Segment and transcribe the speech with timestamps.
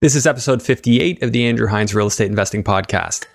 [0.00, 3.26] This is episode 58 of the Andrew Hines Real Estate Investing Podcast.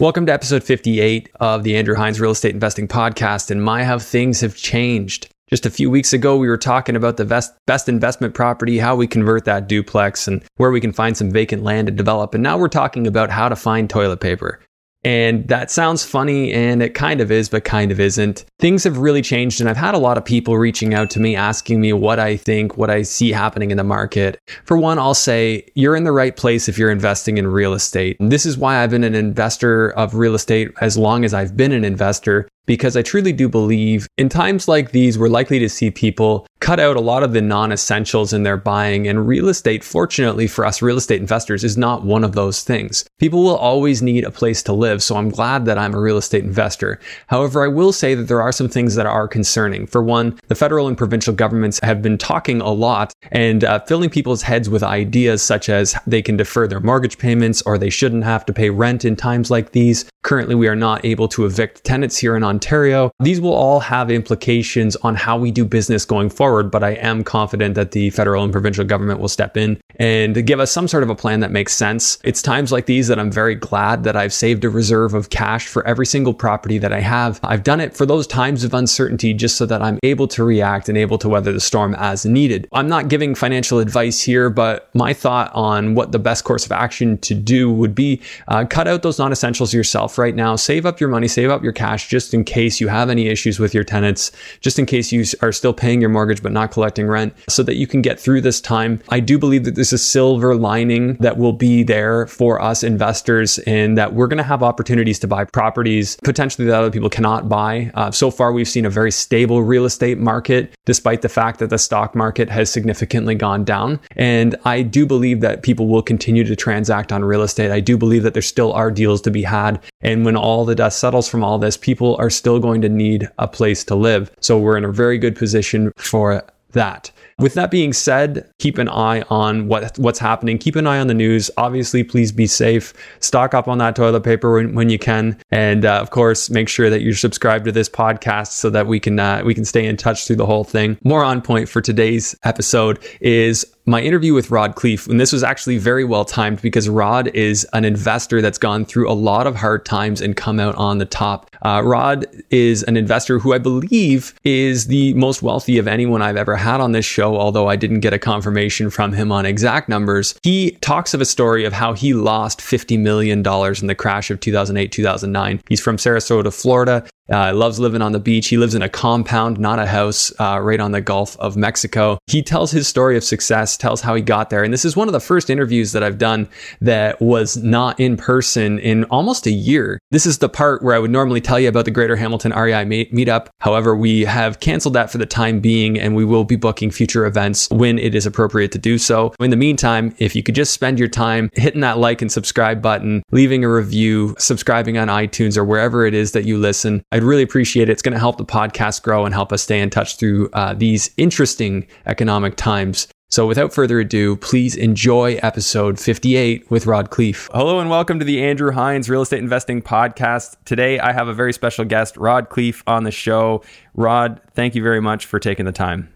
[0.00, 3.52] Welcome to episode 58 of the Andrew Hines Real Estate Investing Podcast.
[3.52, 5.28] And my, how things have changed.
[5.48, 8.96] Just a few weeks ago, we were talking about the best, best investment property, how
[8.96, 12.34] we convert that duplex, and where we can find some vacant land to develop.
[12.34, 14.58] And now we're talking about how to find toilet paper.
[15.02, 18.44] And that sounds funny, and it kind of is, but kind of isn't.
[18.58, 21.34] Things have really changed, and I've had a lot of people reaching out to me
[21.34, 24.38] asking me what I think, what I see happening in the market.
[24.64, 28.18] For one, I'll say you're in the right place if you're investing in real estate.
[28.20, 31.56] And this is why I've been an investor of real estate as long as I've
[31.56, 35.68] been an investor because I truly do believe in times like these, we're likely to
[35.68, 39.08] see people cut out a lot of the non essentials in their buying.
[39.08, 43.04] And real estate, fortunately for us real estate investors, is not one of those things.
[43.18, 45.02] People will always need a place to live.
[45.02, 47.00] So I'm glad that I'm a real estate investor.
[47.26, 49.86] However, I will say that there are some things that are concerning.
[49.86, 54.10] For one, the federal and provincial governments have been talking a lot and uh, filling
[54.10, 58.24] people's heads with ideas such as they can defer their mortgage payments or they shouldn't
[58.24, 60.04] have to pay rent in times like these.
[60.22, 63.12] Currently, we are not able to evict tenants here in Ontario.
[63.20, 67.24] These will all have implications on how we do business going forward, but I am
[67.24, 71.02] confident that the federal and provincial government will step in and give us some sort
[71.02, 72.18] of a plan that makes sense.
[72.24, 75.68] It's times like these that I'm very glad that I've saved a reserve of cash
[75.68, 77.38] for every single property that I have.
[77.44, 80.88] I've done it for those times of uncertainty just so that I'm able to react
[80.88, 82.68] and able to weather the storm as needed.
[82.72, 86.72] I'm not giving financial advice here, but my thought on what the best course of
[86.72, 90.56] action to do would be uh, cut out those non essentials yourself right now.
[90.56, 93.58] Save up your money, save up your cash just in case you have any issues
[93.58, 97.06] with your tenants, just in case you are still paying your mortgage but not collecting
[97.06, 99.00] rent, so that you can get through this time.
[99.08, 103.58] I do believe that there's a silver lining that will be there for us investors
[103.60, 107.48] and that we're going to have opportunities to buy properties potentially that other people cannot
[107.48, 107.90] buy.
[107.94, 111.70] Uh, so far, we've seen a very stable real estate market, despite the fact that
[111.70, 114.00] the stock market has significantly gone down.
[114.16, 117.70] And I do believe that people will continue to transact on real estate.
[117.70, 120.74] I do believe that there still are deals to be had and when all the
[120.74, 124.30] dust settles from all this, people are still going to need a place to live.
[124.40, 127.10] So we're in a very good position for that.
[127.38, 130.58] With that being said, keep an eye on what what's happening.
[130.58, 131.50] Keep an eye on the news.
[131.56, 132.92] Obviously, please be safe.
[133.20, 136.68] Stock up on that toilet paper when, when you can, and uh, of course, make
[136.68, 139.86] sure that you're subscribed to this podcast so that we can uh, we can stay
[139.86, 140.98] in touch through the whole thing.
[141.02, 145.42] More on point for today's episode is my interview with Rod Khleif, and this was
[145.42, 149.56] actually very well timed because Rod is an investor that's gone through a lot of
[149.56, 151.50] hard times and come out on the top.
[151.62, 156.36] Uh, Rod is an investor who I believe is the most wealthy of anyone I've
[156.36, 159.88] ever had on this show, although I didn't get a confirmation from him on exact
[159.88, 160.38] numbers.
[160.42, 164.40] He talks of a story of how he lost $50 million in the crash of
[164.40, 165.62] 2008, 2009.
[165.68, 167.04] He's from Sarasota, Florida.
[167.30, 168.48] Uh, loves living on the beach.
[168.48, 172.18] He lives in a compound, not a house, uh, right on the Gulf of Mexico.
[172.26, 174.64] He tells his story of success, tells how he got there.
[174.64, 176.48] And this is one of the first interviews that I've done
[176.80, 180.00] that was not in person in almost a year.
[180.10, 182.84] This is the part where I would normally tell you about the Greater Hamilton REI
[182.84, 183.48] meetup.
[183.60, 187.26] However, we have canceled that for the time being and we will be booking future
[187.26, 189.32] events when it is appropriate to do so.
[189.38, 192.82] In the meantime, if you could just spend your time hitting that like and subscribe
[192.82, 197.19] button, leaving a review, subscribing on iTunes or wherever it is that you listen, I
[197.20, 197.92] I'd really appreciate it.
[197.92, 200.72] It's going to help the podcast grow and help us stay in touch through uh,
[200.72, 203.08] these interesting economic times.
[203.28, 207.50] So without further ado, please enjoy episode 58 with Rod Khleif.
[207.52, 210.56] Hello and welcome to the Andrew Hines Real Estate Investing Podcast.
[210.64, 213.62] Today I have a very special guest, Rod Khleif, on the show.
[213.92, 216.10] Rod, thank you very much for taking the time.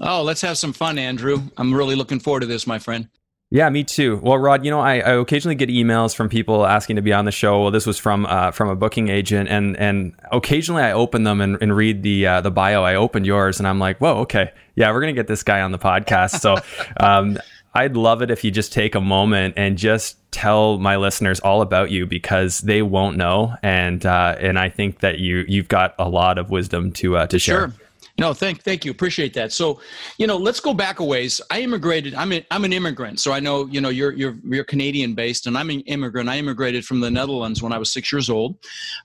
[0.00, 1.42] Oh, let's have some fun, Andrew.
[1.58, 3.08] I'm really looking forward to this, my friend.
[3.52, 4.20] Yeah, me too.
[4.22, 7.24] Well, Rod, you know, I, I, occasionally get emails from people asking to be on
[7.24, 7.62] the show.
[7.62, 11.40] Well, this was from uh, from a booking agent, and and occasionally I open them
[11.40, 12.84] and, and read the uh, the bio.
[12.84, 15.72] I opened yours, and I'm like, whoa, okay, yeah, we're gonna get this guy on
[15.72, 16.38] the podcast.
[16.38, 16.58] So,
[16.98, 17.38] um,
[17.74, 21.60] I'd love it if you just take a moment and just tell my listeners all
[21.60, 25.96] about you because they won't know, and uh, and I think that you you've got
[25.98, 27.70] a lot of wisdom to uh, to share.
[27.70, 27.79] Sure.
[28.20, 28.90] No, thank thank you.
[28.90, 29.50] Appreciate that.
[29.50, 29.80] So,
[30.18, 31.40] you know, let's go back a ways.
[31.50, 32.14] I immigrated.
[32.14, 33.18] I'm a, I'm an immigrant.
[33.18, 36.28] So I know, you know, you're you're you're Canadian based, and I'm an immigrant.
[36.28, 38.58] I immigrated from the Netherlands when I was six years old,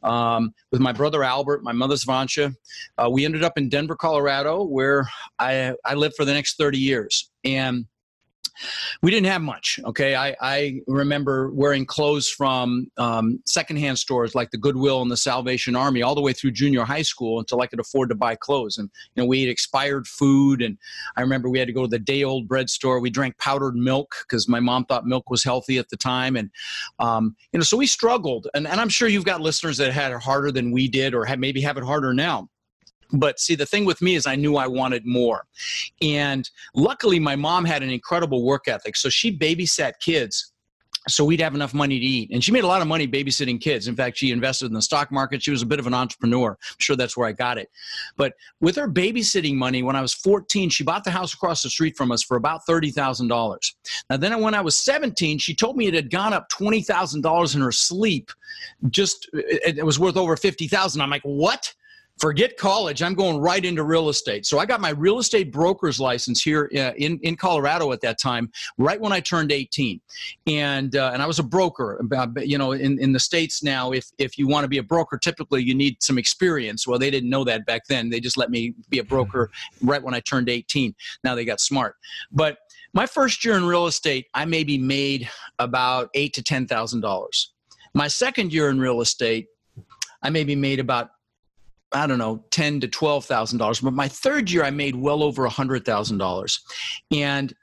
[0.03, 2.53] um, with my brother Albert, my mother Svansha.
[2.97, 5.07] Uh, we ended up in Denver, Colorado, where
[5.39, 7.85] I I lived for the next 30 years, and
[9.01, 9.79] we didn't have much.
[9.85, 15.17] Okay, I, I remember wearing clothes from um, secondhand stores like the Goodwill and the
[15.17, 18.35] Salvation Army all the way through junior high school until I could afford to buy
[18.35, 18.77] clothes.
[18.77, 20.77] And you know, we ate expired food, and
[21.15, 22.99] I remember we had to go to the day old bread store.
[22.99, 26.49] We drank powdered milk because my mom thought milk was healthy at the time, and
[26.99, 28.47] um, you know, so we struggled.
[28.53, 31.25] And, and I'm sure you've got listeners that had it harder than we did, or
[31.25, 32.49] have, maybe have it harder now
[33.13, 35.45] but see the thing with me is i knew i wanted more.
[36.01, 38.95] And luckily my mom had an incredible work ethic.
[38.95, 40.51] So she babysat kids
[41.07, 42.31] so we'd have enough money to eat.
[42.31, 43.87] And she made a lot of money babysitting kids.
[43.87, 45.43] In fact she invested in the stock market.
[45.43, 46.51] She was a bit of an entrepreneur.
[46.51, 47.69] I'm sure that's where i got it.
[48.17, 51.69] But with her babysitting money when i was 14 she bought the house across the
[51.69, 53.73] street from us for about $30000
[54.09, 57.61] now then when i was 17 she told me it had gone up $20000 in
[57.61, 58.31] her sleep.
[58.89, 61.73] Just it was worth over 50000 i'm like what
[62.19, 64.45] forget college i'm going right into real estate.
[64.45, 68.19] So i got my real estate broker's license here uh, in, in colorado at that
[68.19, 69.99] time right when i turned 18
[70.47, 71.99] and uh, and i was a broker
[72.37, 75.17] you know in, in the states now if if you want to be a broker
[75.17, 76.87] typically you need some experience.
[76.87, 78.09] Well they didn't know that back then.
[78.09, 79.49] They just let me be a broker
[79.81, 81.95] right when i turned 18 now they got smart.
[82.31, 82.57] But
[82.93, 85.29] my first year in real estate i maybe made
[85.59, 87.51] about eight to ten thousand dollars.
[87.93, 89.47] My second year in real estate
[90.21, 91.09] I maybe made about
[91.95, 93.79] I don't know, ten to twelve thousand dollars.
[93.79, 96.59] But my third year, I made well over a hundred thousand dollars,
[97.11, 97.53] and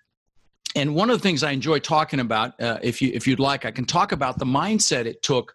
[0.75, 3.65] and one of the things I enjoy talking about, uh, if you if you'd like,
[3.65, 5.55] I can talk about the mindset it took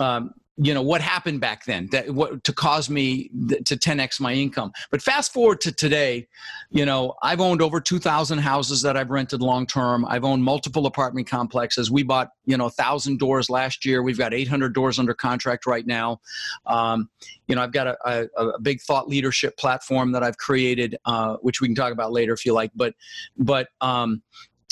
[0.00, 3.28] um, you know what happened back then that what to cause me
[3.64, 4.72] to 10x my income.
[4.90, 6.28] But fast forward to today
[6.70, 10.86] you know i've owned over 2000 houses that i've rented long term i've owned multiple
[10.86, 11.90] apartment complexes.
[11.90, 14.02] We bought you know 1000 doors last year.
[14.02, 16.20] We've got 800 doors under contract right now.
[16.66, 17.10] Um,
[17.48, 21.36] you know i've got a, a, a, big thought leadership platform that i've created uh,
[21.42, 22.70] which we can talk about later if you like.
[22.74, 22.94] But
[23.36, 24.22] but um,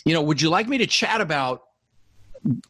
[0.04, 1.62] you know would you like me to chat about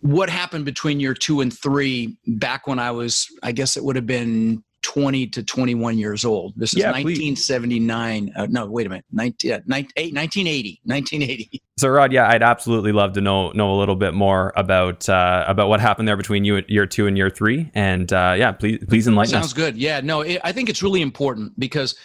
[0.00, 3.96] what happened between year two and three back when I was, I guess it would
[3.96, 6.54] have been 20 to 21 years old.
[6.56, 8.32] This is yeah, 1979.
[8.34, 9.04] Uh, no, wait a minute.
[9.12, 10.80] 19, uh, 1980.
[10.84, 11.62] 1980.
[11.78, 15.44] So Rod, yeah, I'd absolutely love to know know a little bit more about uh,
[15.48, 18.78] about what happened there between you year two and year three, and uh, yeah, please
[18.88, 19.50] please enlighten Sounds us.
[19.50, 19.76] Sounds good.
[19.76, 21.96] Yeah, no, it, I think it's really important because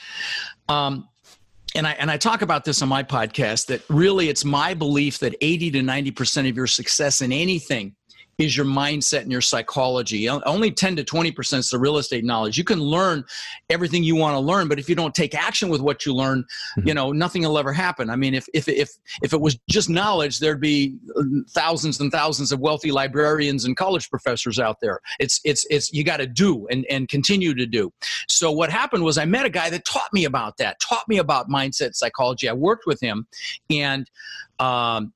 [0.67, 1.07] um,
[1.75, 5.19] and I and I talk about this on my podcast that really it's my belief
[5.19, 7.95] that 80 to 90% of your success in anything
[8.37, 10.29] is your mindset and your psychology.
[10.29, 12.57] Only 10 to 20% is the real estate knowledge.
[12.57, 13.23] You can learn
[13.69, 16.43] everything you want to learn, but if you don't take action with what you learn,
[16.77, 16.87] mm-hmm.
[16.87, 18.09] you know, nothing will ever happen.
[18.09, 18.91] I mean, if, if, if,
[19.23, 23.75] if it was just knowledge, there'd be uh, thousands and thousands of wealthy librarians and
[23.75, 24.99] college professors out there.
[25.19, 27.91] It's, it's, it's, you got to do and, and continue to do.
[28.29, 31.17] So what happened was I met a guy that taught me about that, taught me
[31.17, 32.47] about mindset psychology.
[32.47, 33.25] I worked with him
[33.69, 34.09] and,
[34.59, 35.13] um,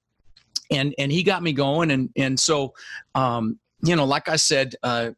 [0.72, 1.92] and and he got me going.
[1.92, 2.74] And and so
[3.16, 5.12] um, you know like i said uh,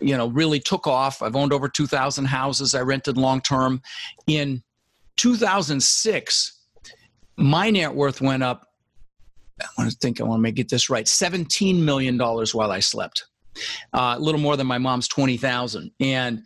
[0.00, 1.22] you know really took off.
[1.22, 2.74] I've owned over 2000 houses.
[2.74, 3.82] I rented long term
[4.26, 4.62] in
[5.16, 6.60] 2006
[7.36, 8.66] my net worth went up
[9.60, 12.70] i want to think i want to make it this right 17 million dollars while
[12.70, 13.24] i slept
[13.92, 16.42] uh, a little more than my mom's 20000 and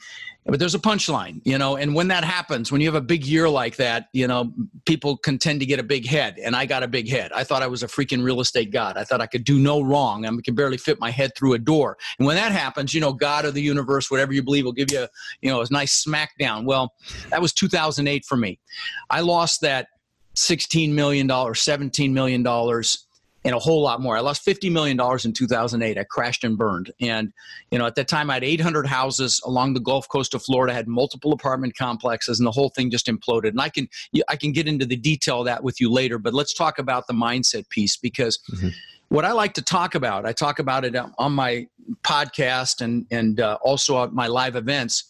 [0.47, 3.25] but there's a punchline, you know, and when that happens, when you have a big
[3.25, 4.53] year like that, you know,
[4.85, 7.33] people can tend to get a big head, and I got a big head.
[7.33, 8.99] I thought I was a freaking real estate god.
[8.99, 10.27] I thought I could do no wrong.
[10.27, 11.97] I could barely fit my head through a door.
[12.19, 14.91] And when that happens, you know, God or the universe, whatever you believe, will give
[14.93, 15.07] you,
[15.41, 16.67] you know, a nice smackdown.
[16.67, 16.93] Well,
[17.31, 18.61] that was 2008 for me.
[19.09, 19.87] I lost that
[20.35, 23.07] 16 million dollars, 17 million dollars
[23.45, 24.17] and a whole lot more.
[24.17, 25.99] I lost $50 million in 2008.
[25.99, 26.93] I crashed and burned.
[27.01, 27.33] And,
[27.71, 30.73] you know, at that time I had 800 houses along the Gulf Coast of Florida,
[30.73, 33.51] had multiple apartment complexes and the whole thing just imploded.
[33.51, 33.89] And I can,
[34.29, 37.07] I can get into the detail of that with you later, but let's talk about
[37.07, 38.69] the mindset piece because mm-hmm.
[39.15, 41.69] What I like to talk about, I talk about it on my
[42.03, 45.09] podcast and, and uh, also at my live events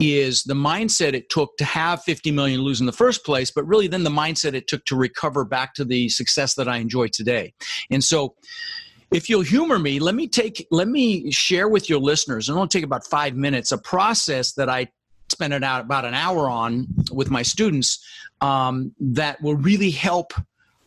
[0.00, 3.64] is the mindset it took to have 50 million lose in the first place, but
[3.64, 7.08] really then the mindset it took to recover back to the success that I enjoy
[7.08, 7.52] today.
[7.90, 8.36] And so
[9.10, 12.66] if you'll humor me, let me take let me share with your listeners, and it'll
[12.66, 14.88] take about five minutes, a process that I
[15.28, 18.02] spent about an hour on with my students
[18.40, 20.32] um, that will really help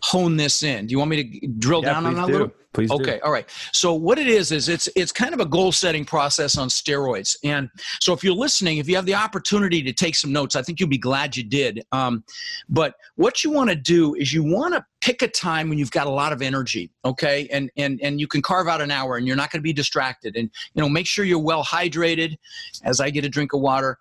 [0.01, 0.87] hone this in.
[0.87, 2.31] Do you want me to drill yeah, down on that do.
[2.31, 2.51] a little?
[2.73, 3.19] Please okay, do.
[3.23, 3.49] all right.
[3.71, 7.37] So what it is is it's it's kind of a goal setting process on steroids.
[7.43, 7.69] And
[8.01, 10.79] so if you're listening, if you have the opportunity to take some notes, I think
[10.79, 11.85] you'll be glad you did.
[11.93, 12.25] Um,
[12.67, 15.91] but what you want to do is you want to pick a time when you've
[15.91, 17.47] got a lot of energy, okay?
[17.49, 19.73] And and and you can carve out an hour, and you're not going to be
[19.73, 20.35] distracted.
[20.35, 22.37] And you know, make sure you're well hydrated.
[22.83, 23.97] As I get a drink of water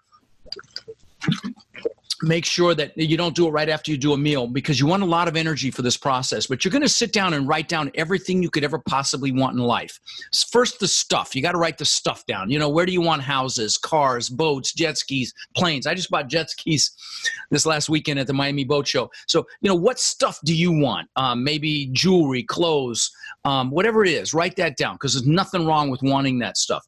[2.25, 4.87] make sure that you don't do it right after you do a meal because you
[4.87, 7.47] want a lot of energy for this process but you're going to sit down and
[7.49, 10.00] write down everything you could ever possibly want in life.
[10.50, 11.35] First the stuff.
[11.35, 12.50] You got to write the stuff down.
[12.50, 15.87] You know where do you want houses cars boats jet skis planes?
[15.87, 16.93] I just bought jet skis
[17.50, 19.11] this last weekend at the miami boat show.
[19.26, 21.09] So you know what stuff do you want?
[21.16, 23.11] Um, maybe jewelry clothes
[23.45, 26.87] um, whatever it is write that down because there's nothing wrong with wanting that stuff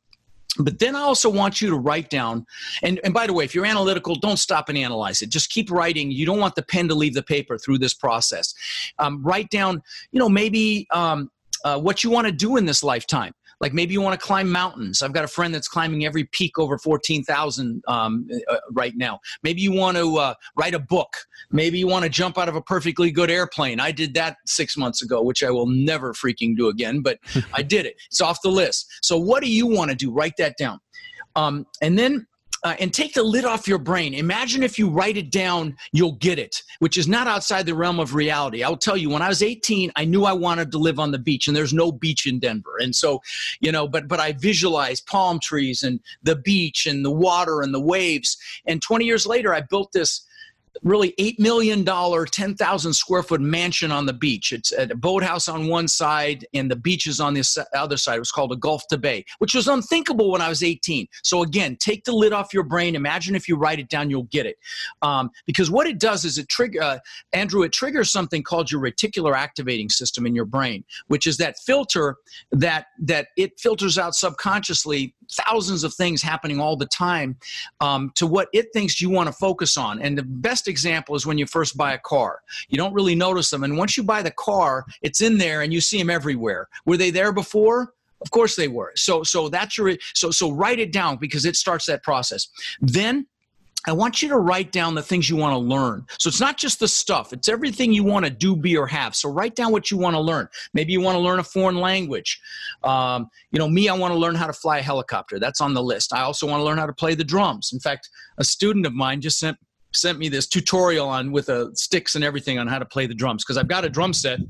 [0.58, 2.46] but then I also want you to write down,
[2.82, 5.30] and, and by the way, if you're analytical, don't stop and analyze it.
[5.30, 6.10] Just keep writing.
[6.10, 8.54] You don't want the pen to leave the paper through this process.
[8.98, 9.82] Um, write down,
[10.12, 11.30] you know, maybe um,
[11.64, 13.32] uh, what you want to do in this lifetime.
[13.60, 15.02] Like maybe you want to climb mountains.
[15.02, 19.20] I've got a friend that's climbing every peak over 14,000 um, uh, right now.
[19.42, 21.16] Maybe you want to uh, write a book.
[21.50, 23.80] Maybe you want to jump out of a perfectly good airplane.
[23.80, 27.18] I did that six months ago, which I will never freaking do again, but
[27.54, 27.96] I did it.
[28.06, 28.92] It's off the list.
[29.02, 30.10] So, what do you want to do?
[30.10, 30.80] Write that down.
[31.34, 32.26] Um, and then
[32.66, 34.12] uh, and take the lid off your brain.
[34.12, 38.00] Imagine if you write it down, you'll get it, which is not outside the realm
[38.00, 38.64] of reality.
[38.64, 41.18] I'll tell you, when I was 18, I knew I wanted to live on the
[41.18, 42.76] beach, and there's no beach in Denver.
[42.80, 43.22] And so,
[43.60, 47.72] you know, but but I visualized palm trees and the beach and the water and
[47.72, 48.36] the waves.
[48.66, 50.26] And 20 years later, I built this
[50.82, 54.52] really $8 million, 10,000 square foot mansion on the beach.
[54.52, 58.16] It's at a boathouse on one side and the beach is on the other side.
[58.16, 61.06] It was called a Gulf to Bay, which was unthinkable when I was 18.
[61.22, 62.94] So, again, take the lid off your brain.
[62.94, 64.56] Imagine if you write it down, you'll get it.
[65.02, 66.98] Um, because what it does is it trigger, uh,
[67.32, 71.58] Andrew, it triggers something called your reticular activating system in your brain, which is that
[71.58, 72.16] filter
[72.52, 77.36] that, that it filters out subconsciously thousands of things happening all the time
[77.80, 80.00] um, to what it thinks you want to focus on.
[80.00, 82.40] And the best example is when you first buy a car.
[82.68, 83.64] You don't really notice them.
[83.64, 86.68] And once you buy the car, it's in there and you see them everywhere.
[86.84, 87.94] Were they there before?
[88.22, 88.92] Of course they were.
[88.96, 92.48] So so that's your so so write it down because it starts that process.
[92.80, 93.26] Then
[93.86, 96.04] I want you to write down the things you want to learn.
[96.18, 99.14] So it's not just the stuff, it's everything you want to do, be, or have.
[99.14, 100.48] So write down what you want to learn.
[100.74, 102.40] Maybe you want to learn a foreign language.
[102.82, 105.38] Um, you know, me, I want to learn how to fly a helicopter.
[105.38, 106.12] That's on the list.
[106.12, 107.70] I also want to learn how to play the drums.
[107.72, 109.56] In fact, a student of mine just sent
[109.92, 113.14] sent me this tutorial on with uh, sticks and everything on how to play the
[113.14, 114.40] drums because I've got a drum set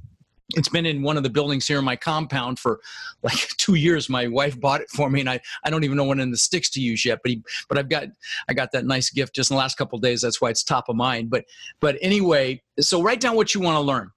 [0.54, 2.80] it's been in one of the buildings here in my compound for
[3.22, 4.08] like two years.
[4.08, 6.36] My wife bought it for me, and I, I don't even know when in the
[6.36, 7.20] sticks to use yet.
[7.22, 8.08] But he, but I've got
[8.48, 10.22] I got that nice gift just in the last couple days.
[10.22, 11.30] That's why it's top of mind.
[11.30, 11.44] But
[11.80, 14.10] but anyway, so write down what you want to learn.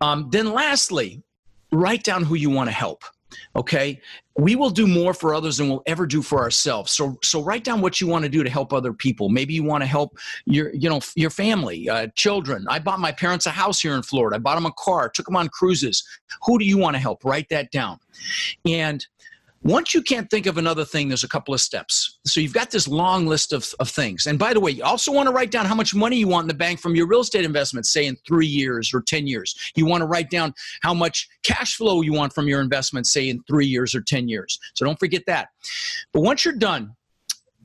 [0.00, 1.22] Um, then lastly,
[1.72, 3.04] write down who you want to help
[3.56, 4.00] okay?
[4.38, 6.92] We will do more for others than we'll ever do for ourselves.
[6.92, 9.28] So so write down what you want to do to help other people.
[9.28, 12.66] Maybe you want to help your you know your family uh, children.
[12.68, 14.36] I bought my parents a house here in florida.
[14.36, 16.02] I bought them a car took them on cruises.
[16.44, 17.24] Who do you want to help?
[17.24, 17.98] Write that down.
[18.64, 19.06] And
[19.62, 22.18] once you can't think of another thing, there's a couple of steps.
[22.24, 24.26] So you've got this long list of, of things.
[24.26, 26.44] And by the way, you also want to write down how much money you want
[26.44, 29.54] in the bank from your real estate investments, say in three years or 10 years.
[29.76, 33.28] You want to write down how much cash flow you want from your investments, say
[33.28, 34.58] in three years or 10 years.
[34.74, 35.48] So don't forget that.
[36.12, 36.96] But once you're done,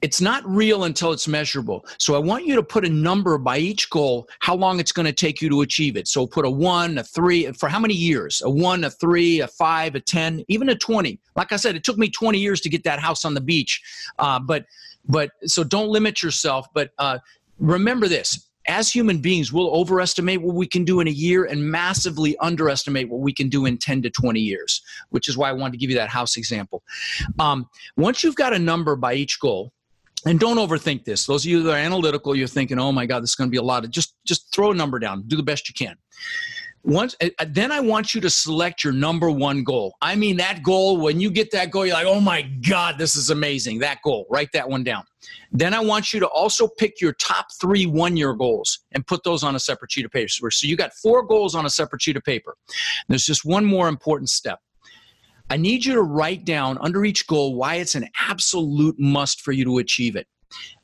[0.01, 1.85] it's not real until it's measurable.
[1.99, 5.05] So I want you to put a number by each goal, how long it's going
[5.05, 6.07] to take you to achieve it.
[6.07, 8.41] So put a one, a three, for how many years?
[8.43, 11.19] A one, a three, a five, a 10, even a 20.
[11.35, 13.81] Like I said, it took me 20 years to get that house on the beach.
[14.19, 14.65] Uh, but,
[15.07, 16.67] but so don't limit yourself.
[16.73, 17.19] But uh,
[17.59, 21.63] remember this as human beings, we'll overestimate what we can do in a year and
[21.63, 25.53] massively underestimate what we can do in 10 to 20 years, which is why I
[25.53, 26.83] wanted to give you that house example.
[27.39, 29.71] Um, once you've got a number by each goal,
[30.25, 31.25] and don't overthink this.
[31.25, 33.51] Those of you that are analytical you're thinking oh my god this is going to
[33.51, 35.24] be a lot of just just throw a number down.
[35.27, 35.96] Do the best you can.
[36.84, 39.96] Once uh, uh, then i want you to select your number one goal.
[40.01, 43.15] I mean that goal when you get that goal you're like oh my god this
[43.15, 43.79] is amazing.
[43.79, 44.25] That goal.
[44.29, 45.03] Write that one down.
[45.51, 49.24] Then i want you to also pick your top three one year goals and put
[49.24, 50.51] those on a separate sheet of paper.
[50.51, 52.55] So you got four goals on a separate sheet of paper.
[53.08, 54.60] There's just one more important step
[55.49, 59.51] I need you to write down under each goal why it's an absolute must for
[59.51, 60.27] you to achieve it.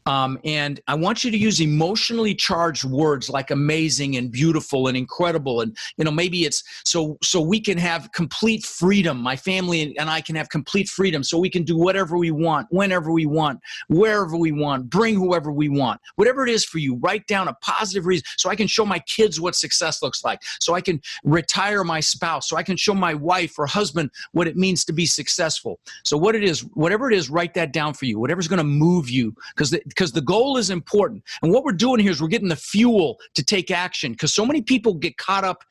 [0.06, 4.98] Um, and I want you to use emotionally charged words like amazing and beautiful and
[4.98, 5.62] incredible.
[5.62, 9.18] And, you know, maybe it's so, so we can have complete freedom.
[9.18, 12.68] My family and I can have complete freedom so we can do whatever we want,
[12.72, 16.02] whenever we want, wherever we want, bring whoever we want.
[16.16, 19.00] Whatever it is for you, write down a positive reason so I can show my
[19.00, 22.94] kids what success looks like, so I can retire my spouse, so I can show
[22.94, 25.80] my wife or husband what it means to be successful.
[26.04, 28.64] So, what it is, whatever it is, write that down for you, whatever's going to
[28.64, 31.24] move you because because the goal is important.
[31.42, 34.46] And what we're doing here is we're getting the fuel to take action because so
[34.46, 35.64] many people get caught up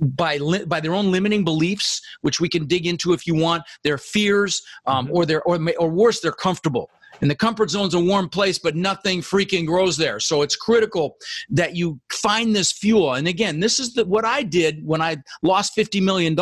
[0.00, 3.62] by li- by their own limiting beliefs, which we can dig into if you want,
[3.82, 5.16] their fears, um, mm-hmm.
[5.16, 8.76] or their or or worse, they're comfortable And the comfort zone's a warm place, but
[8.76, 10.20] nothing freaking grows there.
[10.20, 11.16] So it's critical
[11.50, 13.14] that you find this fuel.
[13.14, 16.38] And again, this is the, what I did when I lost $50 million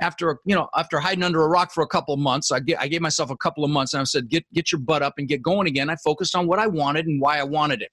[0.00, 2.50] after, you know, after hiding under a rock for a couple of months.
[2.52, 5.02] I, I gave myself a couple of months and I said, get, get your butt
[5.02, 5.90] up and get going again.
[5.90, 7.90] I focused on what I wanted and why I wanted it.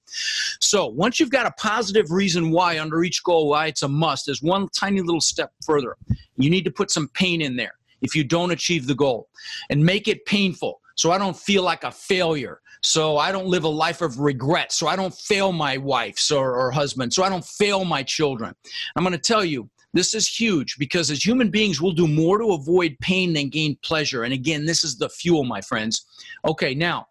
[0.59, 4.29] So once you've got a positive reason why under each goal, why it's a must,
[4.29, 5.95] is one tiny little step further.
[6.37, 9.29] You need to put some pain in there if you don't achieve the goal
[9.69, 12.59] and make it painful so I don't feel like a failure.
[12.83, 14.71] So I don't live a life of regret.
[14.71, 17.13] So I don't fail my wife or, husband.
[17.13, 18.53] So I don't fail my children.
[18.95, 22.37] I'm going to tell you, this is huge because as human beings, we'll do more
[22.37, 24.23] to avoid pain than gain pleasure.
[24.23, 26.05] And again, this is the fuel, my friends.
[26.45, 27.07] Okay, now,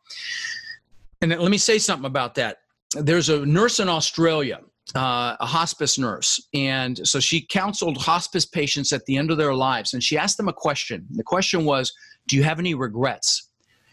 [1.21, 2.59] and let me say something about that.
[2.95, 4.61] There's a nurse in Australia
[4.95, 6.41] uh, a hospice nurse.
[6.55, 9.95] And so she counseled hospice patients at the end of their lives.
[9.95, 11.07] And she asked them a question.
[11.11, 11.93] The question was,
[12.29, 13.46] Do you have any regrets?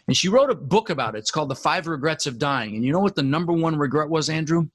[0.06, 1.18] And she wrote a book about it.
[1.18, 2.74] It's called The Five Regrets of Dying.
[2.76, 4.68] And you know what the number one regret was, Andrew?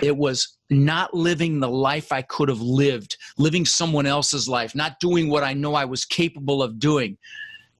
[0.00, 4.98] It was not living the life I could have lived, living someone else's life, not
[4.98, 7.18] doing what I know I was capable of doing.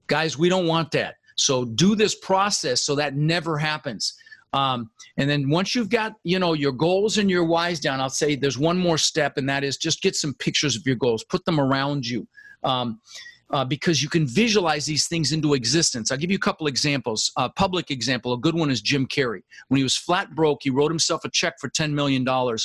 [0.07, 1.15] Guys, we don't want that.
[1.37, 4.15] So do this process so that never happens.
[4.53, 8.11] Um, and then once you've got you know your goals and your whys down, I'll
[8.11, 11.25] say there's one more step, and that is just get some pictures of your goals,
[11.25, 12.27] put them around you.
[12.63, 13.01] Um,
[13.53, 16.11] uh, because you can visualize these things into existence.
[16.11, 17.31] I'll give you a couple examples.
[17.37, 19.43] A public example, a good one is Jim Carrey.
[19.69, 22.27] When he was flat broke, he wrote himself a check for $10 million.
[22.27, 22.59] And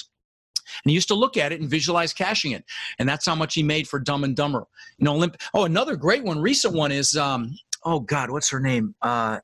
[0.86, 2.64] he used to look at it and visualize cashing it.
[3.00, 4.66] And that's how much he made for Dumb and Dumber.
[4.98, 8.60] You know, Olymp- oh, another great one, recent one is, um, oh God, what's her
[8.60, 8.96] name?
[9.02, 9.40] Uh,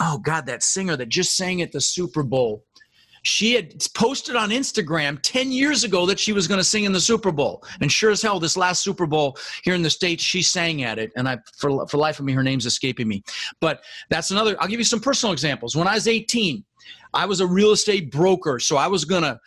[0.00, 2.64] oh God, that singer that just sang at the Super Bowl
[3.22, 6.92] she had posted on Instagram 10 years ago that she was going to sing in
[6.92, 7.64] the Super Bowl.
[7.80, 10.98] And sure as hell, this last Super Bowl here in the States, she sang at
[10.98, 11.12] it.
[11.16, 13.22] And I, for, for life of me, her name's escaping me.
[13.60, 15.76] But that's another, I'll give you some personal examples.
[15.76, 16.64] When I was 18,
[17.14, 18.58] I was a real estate broker.
[18.58, 19.38] So I was going to,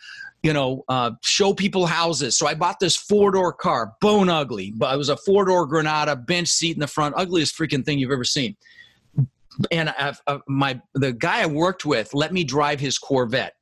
[0.42, 2.36] you know, uh, show people houses.
[2.36, 5.66] So I bought this four door car, bone ugly, but it was a four door
[5.66, 8.56] Granada, bench seat in the front, ugliest freaking thing you've ever seen.
[9.70, 13.55] And I've, my the guy I worked with let me drive his Corvette.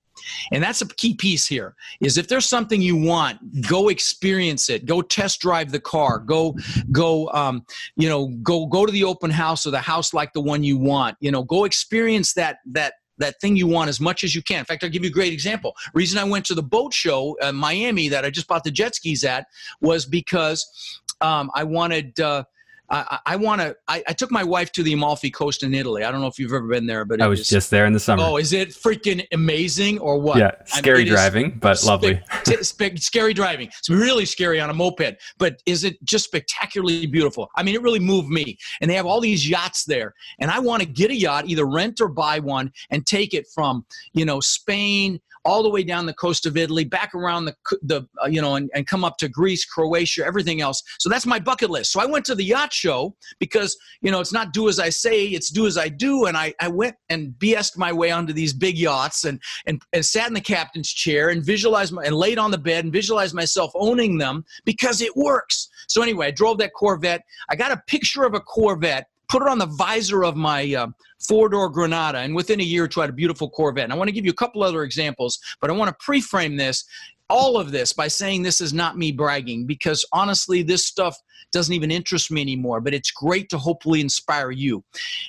[0.53, 4.87] And that's a key piece here is if there's something you want, go experience it.
[4.87, 6.19] Go test drive the car.
[6.19, 6.57] Go,
[6.93, 7.65] go, um,
[7.97, 10.79] you know, go, go to the open house or the house like the one you
[10.79, 11.17] want.
[11.21, 14.61] You know, go experience that, that, that thing you want as much as you can.
[14.61, 15.75] In fact, I'll give you a great example.
[15.95, 18.95] Reason I went to the boat show in Miami that I just bought the jet
[18.95, 19.47] skis at
[19.81, 22.45] was because um, I wanted uh,
[22.91, 23.75] I, I want to.
[23.89, 26.05] I, I, took my wife to the Amalfi Coast in Italy.
[26.05, 28.01] I don't know if you've ever been there, but I was just there in the
[28.01, 28.23] summer.
[28.23, 30.37] Oh, is it freaking amazing or what?
[30.37, 32.23] Yeah, scary I mean, driving, but spe- lovely.
[32.61, 33.69] spe- scary driving.
[33.69, 37.49] It's really scary on a moped, but is it just spectacularly beautiful?
[37.57, 38.59] I mean, it really moved me.
[38.83, 41.67] And they have all these yachts there, and I want to get a yacht, either
[41.67, 46.07] rent or buy one, and take it from you know Spain all the way down
[46.07, 49.17] the coast of Italy, back around the, the uh, you know, and, and come up
[49.19, 50.83] to Greece, Croatia, everything else.
[50.99, 51.93] So that's my bucket list.
[51.93, 54.89] So I went to the yacht show because, you know, it's not do as I
[54.89, 56.27] say, it's do as I do.
[56.27, 60.05] And I, I went and BS'd my way onto these big yachts and, and, and
[60.05, 63.35] sat in the captain's chair and visualized my, and laid on the bed and visualized
[63.35, 65.69] myself owning them because it works.
[65.89, 67.23] So anyway, I drove that Corvette.
[67.51, 70.87] I got a picture of a Corvette put it on the visor of my uh,
[71.19, 73.83] four door Granada, and within a year had a beautiful Corvette.
[73.83, 76.21] And I want to give you a couple other examples, but I want to pre
[76.21, 76.85] frame this,
[77.29, 81.19] all of this, by saying this is not me bragging, because honestly, this stuff
[81.51, 84.85] doesn't even interest me anymore, but it's great to hopefully inspire you.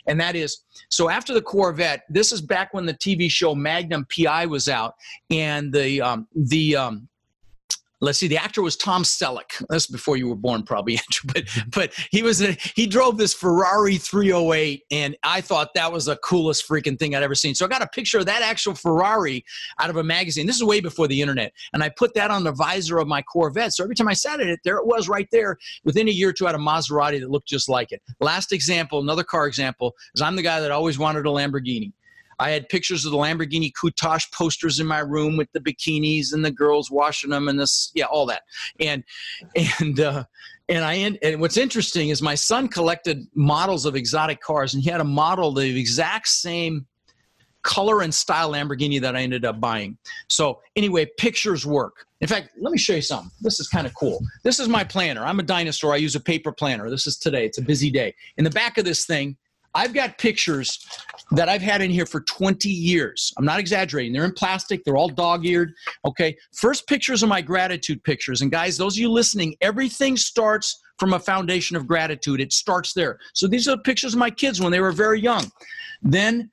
[0.06, 4.06] And that is so after the Corvette, this is back when the TV show Magnum
[4.16, 4.94] PI was out,
[5.32, 7.08] and the, um, the, um,
[8.06, 9.64] let's see the actor was tom selleck.
[9.70, 13.34] That's before you were born probably andrew but but he was a, he drove this
[13.34, 17.56] ferrari 308 and i thought that was the coolest freaking thing i'd ever seen.
[17.56, 19.44] So i got a picture of that actual ferrari
[19.80, 20.46] out of a magazine.
[20.46, 23.22] This is way before the internet and i put that on the visor of my
[23.22, 23.74] corvette.
[23.74, 26.30] So every time i sat in it there it was right there within a year
[26.30, 28.02] or two i had a maserati that looked just like it.
[28.20, 31.92] Last example another car example is i'm the guy that always wanted a lamborghini
[32.40, 36.44] I had pictures of the Lamborghini Countach posters in my room with the bikinis and
[36.44, 38.44] the girls washing them and this, yeah, all that.
[38.80, 39.04] And
[39.80, 40.24] and uh,
[40.68, 44.90] and I and what's interesting is my son collected models of exotic cars, and he
[44.90, 46.88] had a model the exact same
[47.66, 49.98] color and style Lamborghini that I ended up buying.
[50.30, 52.06] So anyway, pictures work.
[52.22, 53.32] In fact, let me show you something.
[53.42, 54.20] This is kind of cool.
[54.44, 55.26] This is my planner.
[55.26, 55.92] I'm a dinosaur.
[55.92, 56.90] I use a paper planner.
[56.92, 57.46] This is today.
[57.46, 58.14] It's a busy day.
[58.38, 59.36] In the back of this thing,
[59.76, 60.86] I've got pictures
[61.32, 63.34] that I've had in here for 20 years.
[63.38, 64.14] I'm not exaggerating.
[64.14, 65.74] They're in plastic, they're all dog eared.
[66.06, 66.36] Okay.
[66.54, 68.42] First pictures are my gratitude pictures.
[68.42, 72.40] And guys, those of you listening, everything starts from a foundation of gratitude.
[72.40, 73.20] It starts there.
[73.34, 75.52] So these are pictures of my kids when they were very young.
[76.02, 76.50] Then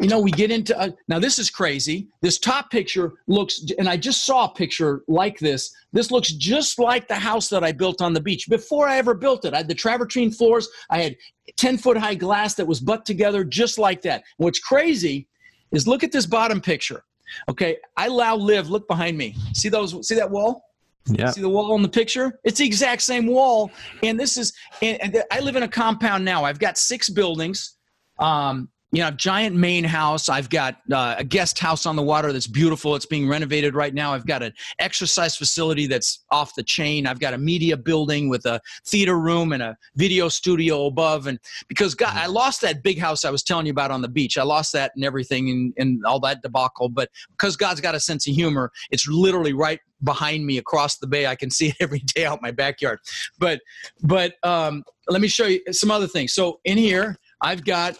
[0.00, 1.18] you know, we get into uh, now.
[1.18, 2.08] This is crazy.
[2.20, 5.74] This top picture looks, and I just saw a picture like this.
[5.92, 9.12] This looks just like the house that I built on the beach before I ever
[9.14, 9.54] built it.
[9.54, 10.68] I had the travertine floors.
[10.88, 11.16] I had
[11.56, 14.22] 10 foot high glass that was butt together just like that.
[14.36, 15.26] What's crazy
[15.72, 17.02] is look at this bottom picture.
[17.48, 18.70] Okay, I allow live.
[18.70, 19.34] Look behind me.
[19.52, 20.06] See those?
[20.06, 20.64] See that wall?
[21.06, 21.30] Yeah.
[21.30, 22.38] See the wall in the picture?
[22.44, 23.72] It's the exact same wall.
[24.04, 26.44] And this is, and, and I live in a compound now.
[26.44, 27.76] I've got six buildings.
[28.20, 30.28] Um, you know, I've giant main house.
[30.28, 32.94] I've got uh, a guest house on the water that's beautiful.
[32.94, 34.12] It's being renovated right now.
[34.12, 37.06] I've got an exercise facility that's off the chain.
[37.06, 41.26] I've got a media building with a theater room and a video studio above.
[41.26, 44.08] And because God, I lost that big house I was telling you about on the
[44.08, 46.90] beach, I lost that and everything and, and all that debacle.
[46.90, 51.06] But because God's got a sense of humor, it's literally right behind me across the
[51.06, 51.26] bay.
[51.26, 52.98] I can see it every day out my backyard.
[53.38, 53.60] But
[54.02, 56.34] but um, let me show you some other things.
[56.34, 57.98] So in here, I've got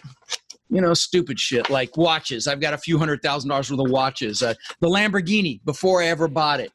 [0.73, 2.49] you know, stupid shit like watches.
[2.49, 4.43] I've got a few hundred thousand dollars worth of watches.
[4.43, 6.73] Uh, the Lamborghini before I ever bought it,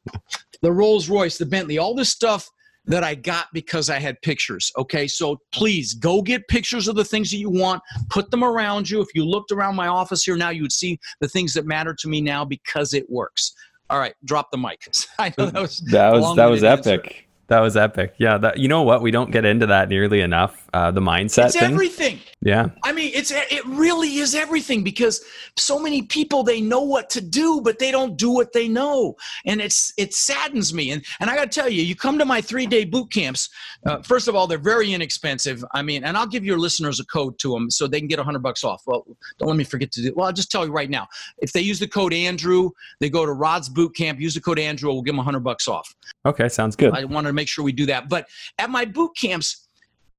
[0.62, 2.48] the Rolls Royce, the Bentley, all this stuff
[2.86, 4.72] that I got because I had pictures.
[4.78, 8.90] Okay, so please go get pictures of the things that you want, put them around
[8.90, 9.02] you.
[9.02, 11.96] If you looked around my office here now, you would see the things that matter
[11.96, 13.54] to me now because it works.
[13.90, 14.88] All right, drop the mic.
[15.20, 17.06] I know that was that was that was epic.
[17.06, 17.24] Answer.
[17.48, 18.14] That was epic.
[18.18, 19.02] Yeah, that you know what?
[19.02, 20.68] We don't get into that nearly enough.
[20.74, 21.48] Uh, the mindset.
[21.48, 21.74] It's thing.
[21.74, 22.20] everything.
[22.42, 22.70] Yeah.
[22.84, 25.26] I mean, it's it really is everything because
[25.58, 29.16] so many people they know what to do, but they don't do what they know,
[29.46, 30.92] and it's it saddens me.
[30.92, 33.50] And and I got to tell you, you come to my three day boot camps.
[33.88, 35.66] Uh, first of all, they're very inexpensive.
[35.74, 38.20] I mean, and I'll give your listeners a code to them so they can get
[38.20, 38.84] a hundred bucks off.
[38.86, 39.04] Well,
[39.40, 40.14] don't let me forget to do.
[40.16, 41.08] Well, I'll just tell you right now.
[41.40, 42.70] If they use the code Andrew,
[43.00, 44.20] they go to Rod's boot camp.
[44.20, 44.92] Use the code Andrew.
[44.92, 45.92] We'll give them a hundred bucks off.
[46.24, 46.94] Okay, sounds good.
[46.94, 48.10] I wanted to make sure we do that.
[48.10, 48.28] But
[48.60, 49.67] at my boot camps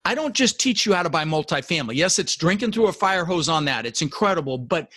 [0.05, 1.95] I don't just teach you how to buy multifamily.
[1.95, 3.85] Yes, it's drinking through a fire hose on that.
[3.85, 4.57] It's incredible.
[4.57, 4.91] But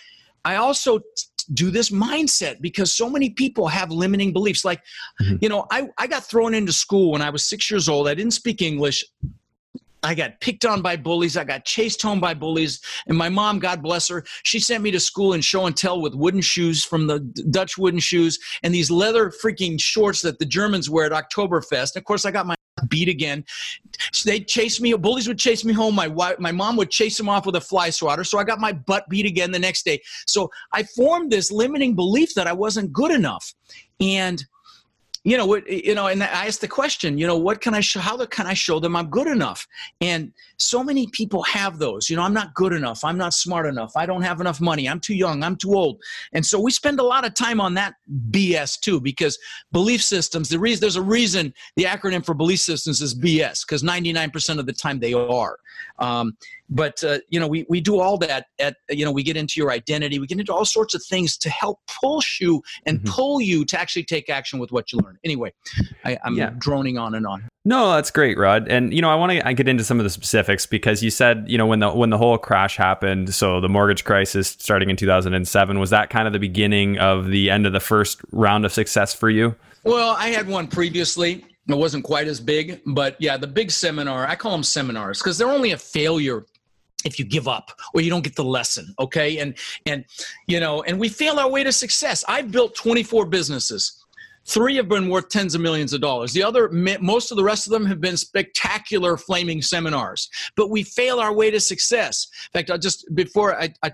[0.44, 1.00] I also
[1.54, 4.64] do this mindset because so many people have limiting beliefs.
[4.64, 4.82] Like,
[5.20, 5.36] mm-hmm.
[5.40, 8.08] you know, I, I got thrown into school when I was six years old.
[8.08, 9.04] I didn't speak English.
[10.04, 11.36] I got picked on by bullies.
[11.36, 12.80] I got chased home by bullies.
[13.06, 16.00] And my mom, God bless her, she sent me to school in show and tell
[16.00, 20.44] with wooden shoes from the Dutch wooden shoes and these leather freaking shorts that the
[20.44, 21.94] Germans wear at Oktoberfest.
[21.94, 22.56] And of course, I got my
[22.88, 23.44] beat again.
[24.12, 24.92] So they'd chase me.
[24.94, 25.94] Bullies would chase me home.
[25.94, 28.24] My wife, my mom would chase them off with a fly swatter.
[28.24, 30.00] So I got my butt beat again the next day.
[30.26, 33.54] So I formed this limiting belief that I wasn't good enough.
[34.00, 34.44] And
[35.24, 37.80] you know what you know and i asked the question you know what can i
[37.80, 39.66] show how can i show them i'm good enough?
[40.00, 43.66] And so many people have those you know i'm not good enough i'm not smart
[43.66, 46.00] enough i don't have enough money i'm too young i'm too old.
[46.32, 47.94] And so we spend a lot of time on that
[48.30, 49.38] bs too because
[49.70, 53.82] belief systems the reason there's a reason the acronym for belief systems is bs because
[53.82, 55.58] 99% of the time they are
[55.98, 56.36] um,
[56.68, 59.60] but uh, you know we, we do all that at you know we get into
[59.60, 60.18] your identity.
[60.18, 63.12] We get into all sorts of things to help push you and mm-hmm.
[63.12, 65.18] pull you to actually take action with what you learn.
[65.24, 65.52] Anyway
[66.04, 66.50] I, am yeah.
[66.58, 67.48] droning on and on.
[67.64, 68.68] No that's great rod.
[68.68, 71.44] And you know i want to get into some of the specifics because you said
[71.48, 74.96] you know when the when the whole crash happened so the mortgage crisis starting in
[74.96, 78.72] 2007 was that kind of the beginning of the end of the first round of
[78.72, 79.54] success for you?
[79.84, 84.26] Well i had one previously it wasn't quite as big but yeah the big seminar
[84.26, 86.44] i call them seminars because they're only a failure
[87.04, 89.38] if you give up or you don't get the lesson okay?
[89.38, 90.04] And and
[90.46, 92.24] you know and we fail our way to success.
[92.28, 94.01] I've built 24 businesses
[94.46, 96.68] three have been worth tens of millions of dollars the other
[97.00, 101.32] most of the rest of them have been spectacular flaming seminars but we fail our
[101.32, 103.92] way to success in fact i just before i, I,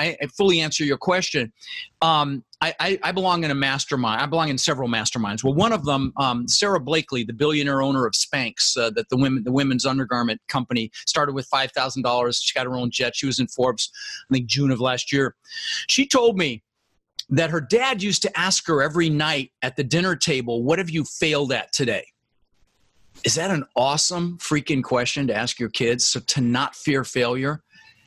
[0.00, 1.52] I fully answer your question
[2.02, 4.20] um, I, I, belong in a mastermind.
[4.20, 5.42] I belong in several masterminds.
[5.42, 9.16] Well, one of them, um, Sara Blakely, the billionaire owner of Spanx, uh, that the
[9.16, 12.40] women, the women's undergarment company, started with five thousand dollars.
[12.42, 13.16] She got her own jet.
[13.16, 13.90] She was in Forbes,
[14.30, 15.36] I think June of last year.
[15.88, 16.62] She told me
[17.30, 20.90] that her dad used to ask her every night at the dinner table, "What have
[20.90, 22.04] you failed at today?"
[23.24, 26.06] Is that an awesome freaking question to ask your kids?
[26.06, 27.62] So to not fear failure.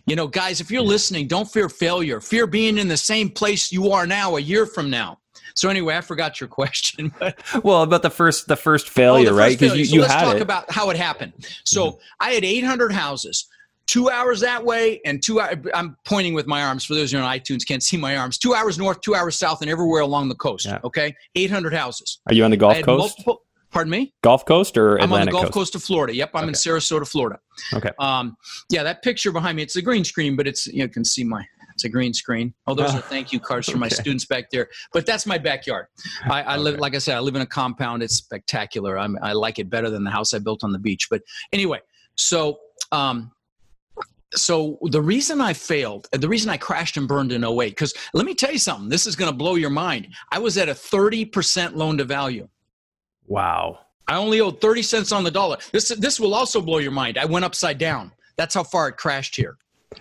[0.06, 2.20] You know, guys, if you're listening, don't fear failure.
[2.20, 5.20] Fear being in the same place you are now a year from now.
[5.56, 7.14] So anyway, I forgot your question.
[7.20, 9.58] But well, about the first the first failure, oh, the right?
[9.58, 10.42] Because you, so you let's talk it.
[10.42, 11.34] about how it happened.
[11.66, 12.00] So mm-hmm.
[12.20, 13.48] I had 800 houses.
[13.86, 15.42] Two hours that way, and two.
[15.42, 18.38] I'm pointing with my arms for those who are on iTunes can't see my arms.
[18.38, 20.66] Two hours north, two hours south, and everywhere along the coast.
[20.66, 20.80] Yeah.
[20.84, 22.20] Okay, 800 houses.
[22.28, 22.88] Are you on the Gulf Coast?
[23.18, 23.42] Multiple,
[23.72, 24.14] Pardon me?
[24.22, 25.54] Gulf Coast or Atlantic I'm on the Gulf Coast?
[25.54, 26.16] Coast of Florida.
[26.16, 26.48] Yep, I'm Okay.
[26.50, 27.40] in Sarasota, Florida.
[27.74, 27.90] Okay.
[28.00, 28.38] Um,
[28.70, 31.44] yeah, that picture behind me, it's a green screen, but it's you can see my
[31.74, 32.54] it's a green screen.
[32.68, 34.70] Oh, those Ah, are thank you cards for my students back there.
[34.94, 35.88] But that's my backyard.
[36.30, 38.04] I, I live, like I said, I live in a compound.
[38.04, 38.98] It's spectacular.
[38.98, 41.08] I'm, I like it better than the house I built on the beach.
[41.10, 41.80] But anyway,
[42.16, 42.60] so
[42.92, 43.32] um,
[44.36, 48.26] so the reason I failed, the reason I crashed and burned in 08, because let
[48.26, 48.90] me tell you something.
[48.90, 50.08] This is going to blow your mind.
[50.32, 52.48] I was at a 30% loan to value.
[53.28, 53.80] Wow.
[54.08, 55.58] I only owed 30 cents on the dollar.
[55.72, 57.18] This this will also blow your mind.
[57.18, 58.12] I went upside down.
[58.36, 59.58] That's how far it crashed here.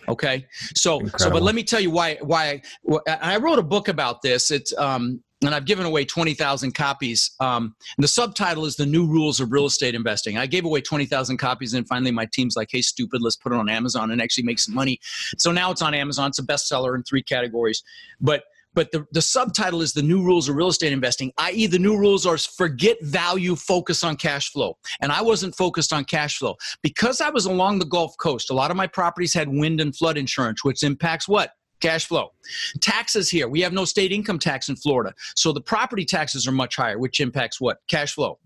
[0.08, 0.46] Okay.
[0.74, 4.22] So so but let me tell you why why wh- I wrote a book about
[4.22, 4.50] this.
[4.50, 7.32] It's um and I've given away 20,000 copies.
[7.40, 10.38] Um, the subtitle is The New Rules of Real Estate Investing.
[10.38, 13.56] I gave away 20,000 copies, and finally my team's like, hey, stupid, let's put it
[13.56, 15.00] on Amazon and actually make some money.
[15.38, 16.28] So now it's on Amazon.
[16.28, 17.82] It's a bestseller in three categories.
[18.20, 21.78] But but the, the subtitle is the new rules of real estate investing i.e the
[21.78, 26.38] new rules are forget value focus on cash flow and i wasn't focused on cash
[26.38, 29.78] flow because i was along the gulf coast a lot of my properties had wind
[29.80, 31.50] and flood insurance which impacts what
[31.82, 32.32] cash flow.
[32.80, 36.52] Taxes here we have no state income tax in florida so the property taxes are
[36.52, 37.78] much higher which impacts what?
[37.88, 38.38] Cash flow.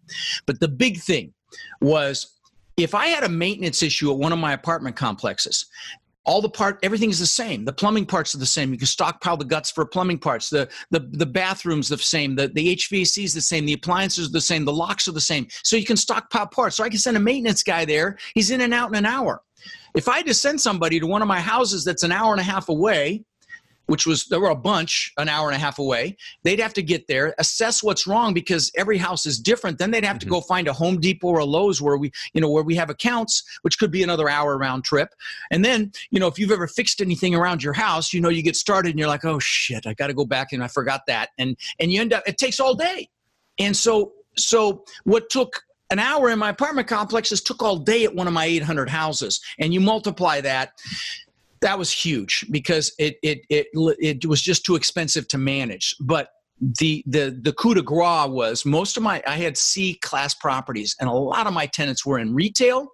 [0.46, 1.32] But the big thing
[1.80, 2.38] was
[2.76, 5.66] if i had a maintenance issue at one of my apartment complexes
[6.26, 7.64] all the part everything is the same.
[7.64, 8.72] The plumbing parts are the same.
[8.72, 10.50] You can stockpile the guts for plumbing parts.
[10.50, 12.34] The the, the bathrooms the same.
[12.34, 13.64] The, the hvac is the same.
[13.64, 14.64] The appliances are the same.
[14.64, 15.46] The locks are the same.
[15.62, 16.76] So you can stockpile parts.
[16.76, 18.18] So i can send a maintenance guy there.
[18.34, 19.42] He's in and out in an hour
[19.94, 22.40] if i had to send somebody to one of my houses that's an hour and
[22.40, 23.24] a half away
[23.88, 26.82] which was there were a bunch an hour and a half away they'd have to
[26.82, 29.78] get there assess what's wrong because every house is different.
[29.78, 30.30] Then they'd have to Mhm.
[30.30, 32.90] go find a home depot or a lowes where we you know where we have
[32.90, 35.10] accounts which could be another hour round trip.
[35.52, 38.42] And then you know if you've ever fixed anything around your house you know you
[38.42, 41.02] get started and you're like oh shit i got to go back and i forgot
[41.06, 41.30] that.
[41.38, 43.08] And and you end up it takes all day.
[43.58, 48.14] And so so what took an hour in my apartment complexes took all day at
[48.14, 50.72] one of my 800 houses and you multiply that
[51.60, 55.96] that was huge because it it it it was just too expensive to manage.
[56.00, 60.34] But the the the coup de grace was most of my I had C class
[60.34, 62.88] properties and a lot of my tenants were in retail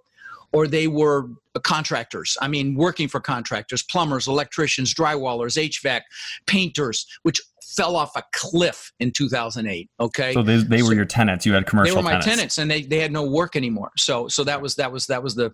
[0.53, 1.29] or they were
[1.65, 2.37] contractors.
[2.41, 6.01] I mean, working for contractors, plumbers, electricians, drywallers, HVAC,
[6.47, 7.41] painters, which
[7.77, 9.89] fell off a cliff in 2008.
[10.01, 11.47] Okay, So they, they were So- your tenants.
[11.47, 12.27] You had commercial they were my tenants.
[12.27, 12.59] tenants.
[12.59, 15.35] and they, they had no work anymore so so that was that was that was
[15.35, 15.51] the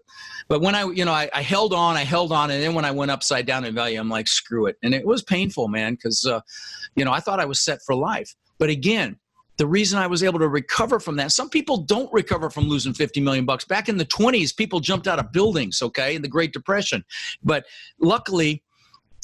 [0.49, 2.85] but when i you know I, I held on i held on and then when
[2.85, 5.95] i went upside down in value i'm like screw it and it was painful man
[5.95, 6.41] because uh,
[6.97, 9.17] you know i thought i was set for life but again
[9.59, 12.95] the reason I was able to recover from that, some people don't recover from losing
[12.95, 13.65] 50 million bucks.
[13.65, 17.05] Back in the 20s, people jumped out of buildings, okay, in the Great Depression.
[17.43, 17.67] But
[18.01, 18.63] luckily,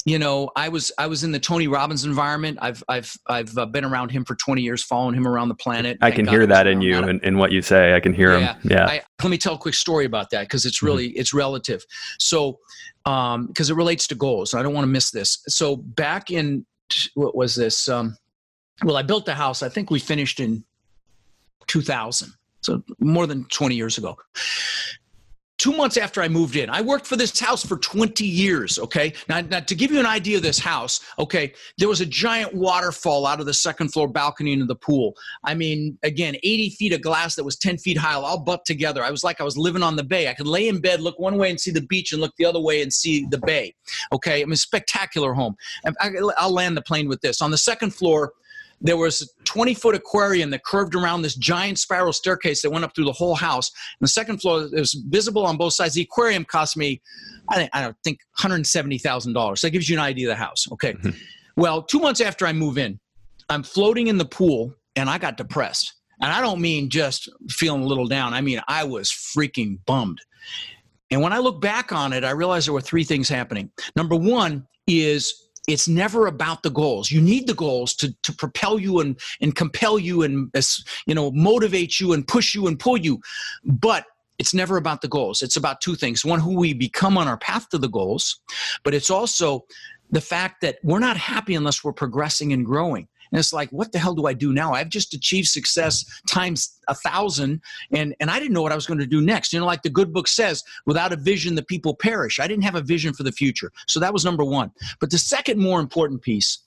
[0.05, 2.59] you know, I was I was in the Tony Robbins environment.
[2.61, 5.97] I've I've I've uh, been around him for 20 years, following him around the planet.
[6.01, 7.95] I can God hear that in you and in what you say.
[7.95, 8.53] I can hear Yeah.
[8.53, 8.71] him.
[8.71, 8.85] Yeah.
[8.85, 11.83] I, let me tell a quick story about that because it's really it's relative.
[12.19, 12.59] So,
[13.05, 15.39] um, because it relates to goals, I don't want to miss this.
[15.47, 16.67] So back in
[17.15, 17.89] what was this?
[17.89, 18.15] Um,
[18.83, 19.63] well, I built the house.
[19.63, 20.63] I think we finished in
[21.67, 24.17] 2000, so more than 20 years ago.
[25.65, 28.77] Two months after I moved in, I worked for this house for 20 years.
[28.77, 29.13] Okay.
[29.27, 32.53] Now, now, to give you an idea of this house, okay, there was a giant
[32.53, 35.15] waterfall out of the second floor balcony into the pool.
[35.43, 39.03] I mean, again, 80 feet of glass that was 10 feet high, all butt together.
[39.03, 40.27] I was like I was living on the bay.
[40.27, 42.45] I could lay in bed, look one way and see the beach, and look the
[42.45, 43.73] other way and see the bay.
[44.13, 44.43] Okay.
[44.43, 45.55] I mean, spectacular home.
[46.37, 47.41] I'll land the plane with this.
[47.41, 48.33] On the second floor,
[48.81, 52.93] there was 20 foot aquarium that curved around this giant spiral staircase that went up
[52.93, 53.71] through the whole house.
[53.99, 55.93] And the second floor was visible on both sides.
[55.93, 57.01] The aquarium cost me,
[57.47, 59.61] I think, I don't think, $170,000.
[59.61, 60.67] That gives you an idea of the house.
[60.73, 60.91] Okay.
[60.93, 61.15] Mhm.
[61.55, 62.99] Well, two months after I move in,
[63.47, 65.93] I'm floating in the pool and I got depressed.
[66.21, 68.33] And I don't mean just feeling a little down.
[68.33, 70.19] I mean, I was freaking bummed.
[71.11, 73.71] And when I look back on it, I realize there were three things happening.
[73.95, 77.11] Number one is it's never about the goals.
[77.11, 80.51] You need the goals to, to propel you and, and compel you and
[81.05, 83.19] you know motivate you and push you and pull you.
[83.63, 84.05] But
[84.37, 85.41] it's never about the goals.
[85.41, 86.25] It's about two things.
[86.25, 88.39] One, who we become on our path to the goals,
[88.83, 89.65] but it's also
[90.11, 93.07] the fact that we're not happy unless we're progressing and growing.
[93.35, 94.71] And it's like, what the hell do I do now?
[94.71, 97.59] I've just achieved success times a thousand,
[97.91, 99.51] and and I didn't know what I was going to do next.
[99.51, 102.39] You know, like the good book says, without a vision, the people perish.
[102.39, 104.71] I didn't have a vision for the future, so that was number one.
[105.01, 106.59] But the second more important piece,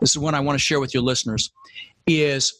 [0.00, 1.52] this is one I want to share with your listeners,
[2.08, 2.52] is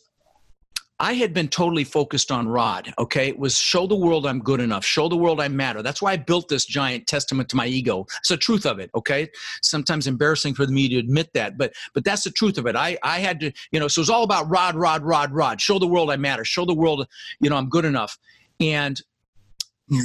[0.98, 2.92] I had been totally focused on Rod.
[2.98, 3.28] Okay.
[3.28, 5.82] It was show the world I'm good enough, show the world I matter.
[5.82, 8.06] That's why I built this giant testament to my ego.
[8.18, 8.90] It's the truth of it.
[8.94, 9.28] Okay.
[9.62, 12.76] Sometimes embarrassing for me to admit that, but, but that's the truth of it.
[12.76, 15.60] I, I had to, you know, so it was all about Rod, Rod, Rod, Rod,
[15.60, 17.06] show the world I matter, show the world,
[17.40, 18.18] you know, I'm good enough.
[18.58, 19.00] And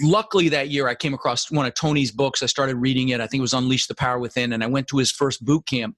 [0.04, 3.26] luckily that year i came across one of tony's books i started reading it i
[3.26, 5.96] think it was unleash the power within and i went to his first boot camp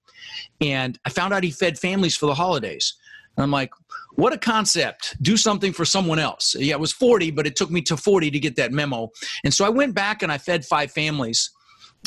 [0.61, 2.93] and i found out he fed families for the holidays
[3.35, 3.71] and i'm like
[4.15, 7.71] what a concept do something for someone else yeah it was 40 but it took
[7.71, 9.09] me to 40 to get that memo
[9.43, 11.51] and so i went back and i fed five families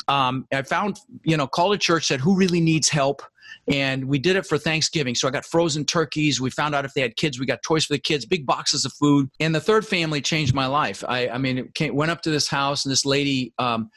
[0.09, 3.23] um, i found you know called a church said who really needs help
[3.69, 5.15] and we did it for Thanksgiving.
[5.15, 6.41] So I got frozen turkeys.
[6.41, 8.85] We found out if they had kids, we got toys for the kids, big boxes
[8.85, 9.29] of food.
[9.41, 11.03] And the third family changed my life.
[11.09, 13.91] I, I mean, it came, went up to this house, and this lady um,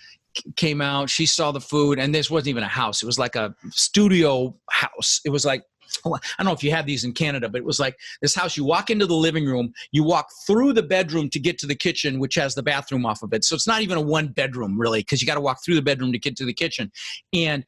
[0.55, 1.09] came out.
[1.09, 3.03] She saw the food, and this wasn't even a house.
[3.03, 5.21] It was like a studio house.
[5.23, 5.63] It was like
[6.05, 8.35] Oh, I don't know if you have these in Canada, but it was like this
[8.35, 8.55] house.
[8.57, 11.75] You walk into the living room, you walk through the bedroom to get to the
[11.75, 13.43] kitchen, which has the bathroom off of it.
[13.43, 15.81] So it's not even a one bedroom really, because you got to walk through the
[15.81, 16.91] bedroom to get to the kitchen.
[17.33, 17.65] And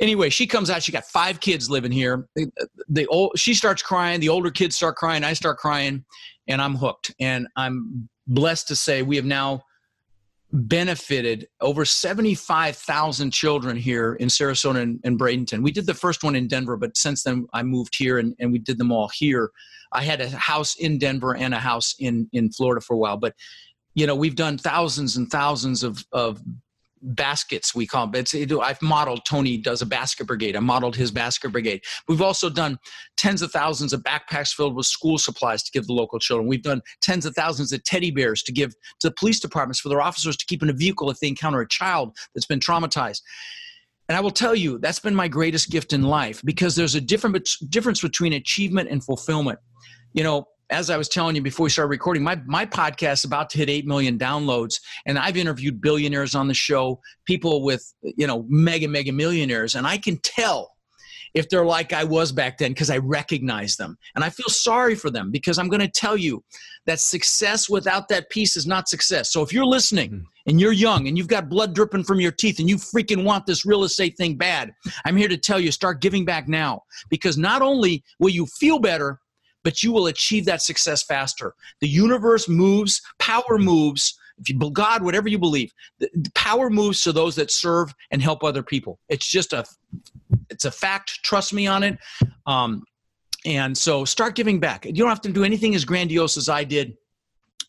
[0.00, 0.82] anyway, she comes out.
[0.82, 2.26] She got five kids living here.
[2.34, 2.50] The,
[2.88, 4.20] the old, she starts crying.
[4.20, 5.24] The older kids start crying.
[5.24, 6.04] I start crying,
[6.48, 7.14] and I'm hooked.
[7.20, 9.64] And I'm blessed to say we have now
[10.52, 15.62] benefited over 75,000 children here in Sarasota and, and, Bradenton.
[15.62, 18.52] We did the first one in Denver, but since then I moved here and, and
[18.52, 19.50] we did them all here.
[19.92, 23.16] I had a house in Denver and a house in, in Florida for a while,
[23.16, 23.34] but
[23.94, 26.42] you know, we've done thousands and thousands of, of
[27.02, 28.20] baskets we call them.
[28.20, 30.56] It's, it, I've modeled Tony does a basket brigade.
[30.56, 31.82] I modeled his basket brigade.
[32.08, 32.78] We've also done
[33.16, 36.48] tens of thousands of backpacks filled with school supplies to give the local children.
[36.48, 39.88] We've done tens of thousands of teddy bears to give to the police departments for
[39.88, 43.22] their officers to keep in a vehicle if they encounter a child that's been traumatized.
[44.08, 47.00] And I will tell you, that's been my greatest gift in life because there's a
[47.00, 49.58] different difference between achievement and fulfillment.
[50.12, 53.24] You know, as I was telling you before we started recording, my, my podcast is
[53.24, 54.80] about to hit 8 million downloads.
[55.06, 59.74] And I've interviewed billionaires on the show, people with, you know, mega, mega millionaires.
[59.74, 60.72] And I can tell
[61.34, 63.96] if they're like I was back then because I recognize them.
[64.14, 66.42] And I feel sorry for them because I'm going to tell you
[66.86, 69.32] that success without that piece is not success.
[69.32, 70.24] So if you're listening mm.
[70.46, 73.46] and you're young and you've got blood dripping from your teeth and you freaking want
[73.46, 74.72] this real estate thing bad,
[75.04, 78.78] I'm here to tell you start giving back now because not only will you feel
[78.78, 79.20] better,
[79.62, 81.54] but you will achieve that success faster.
[81.80, 84.18] The universe moves, power moves.
[84.38, 88.42] If you God, whatever you believe, the, power moves to those that serve and help
[88.42, 88.98] other people.
[89.08, 89.64] It's just a,
[90.50, 91.22] it's a fact.
[91.22, 91.98] Trust me on it.
[92.46, 92.82] Um,
[93.44, 94.84] and so start giving back.
[94.84, 96.96] You don't have to do anything as grandiose as I did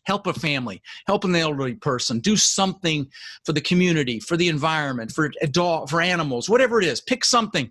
[0.04, 3.06] help a family, help an elderly person, do something
[3.44, 7.00] for the community, for the environment, for a dog, for animals, whatever it is.
[7.00, 7.70] Pick something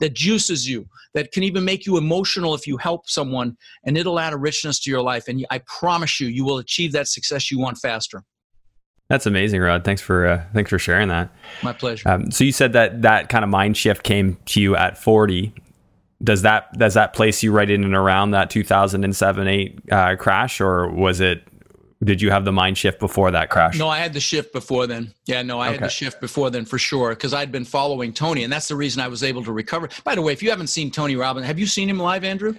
[0.00, 4.18] that juices you, that can even make you emotional if you help someone, and it'll
[4.18, 5.28] add a richness to your life.
[5.28, 8.24] And I promise you, you will achieve that success you want faster.
[9.08, 9.84] That's amazing, Rod.
[9.84, 11.30] Thanks for uh, thanks for sharing that.
[11.62, 12.08] My pleasure.
[12.08, 15.52] Um, so you said that that kind of mind shift came to you at 40.
[16.22, 20.60] Does that does that place you right in and around that 2007 8 uh, crash,
[20.60, 21.46] or was it
[22.04, 23.78] did you have the mind shift before that crash?
[23.78, 25.12] No, I had the shift before then.
[25.26, 25.76] Yeah, no, I okay.
[25.76, 28.76] had the shift before then for sure because I'd been following Tony, and that's the
[28.76, 29.88] reason I was able to recover.
[30.04, 32.54] By the way, if you haven't seen Tony Robbins, have you seen him live, Andrew?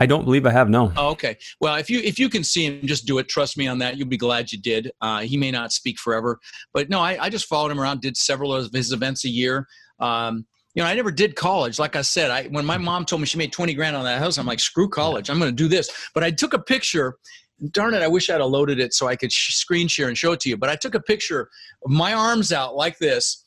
[0.00, 0.68] I don't believe I have.
[0.68, 0.92] No.
[0.96, 1.36] Oh, okay.
[1.60, 3.28] Well, if you if you can see him, just do it.
[3.28, 3.96] Trust me on that.
[3.96, 4.92] You'll be glad you did.
[5.00, 6.38] Uh, he may not speak forever,
[6.72, 8.00] but no, I, I just followed him around.
[8.00, 9.66] Did several of his events a year.
[9.98, 11.80] Um, you know, I never did college.
[11.80, 14.20] Like I said, I when my mom told me she made 20 grand on that
[14.20, 15.28] house, I'm like, screw college.
[15.28, 15.90] I'm going to do this.
[16.14, 17.16] But I took a picture
[17.70, 20.16] darn it, I wish I'd have loaded it so I could sh- screen share and
[20.16, 20.56] show it to you.
[20.56, 21.48] But I took a picture
[21.84, 23.44] of my arms out like this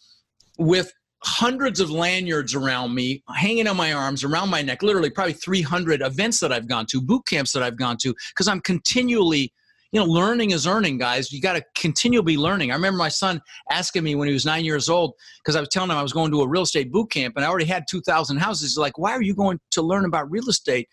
[0.57, 0.91] with
[1.23, 6.01] hundreds of lanyards around me, hanging on my arms, around my neck, literally probably 300
[6.01, 9.53] events that I've gone to, boot camps that I've gone to, because I'm continually,
[9.91, 11.31] you know, learning is earning, guys.
[11.31, 12.71] You got to continually be learning.
[12.71, 15.69] I remember my son asking me when he was nine years old, because I was
[15.69, 17.85] telling him I was going to a real estate boot camp and I already had
[17.87, 18.71] 2,000 houses.
[18.71, 20.89] He's like, why are you going to learn about real estate?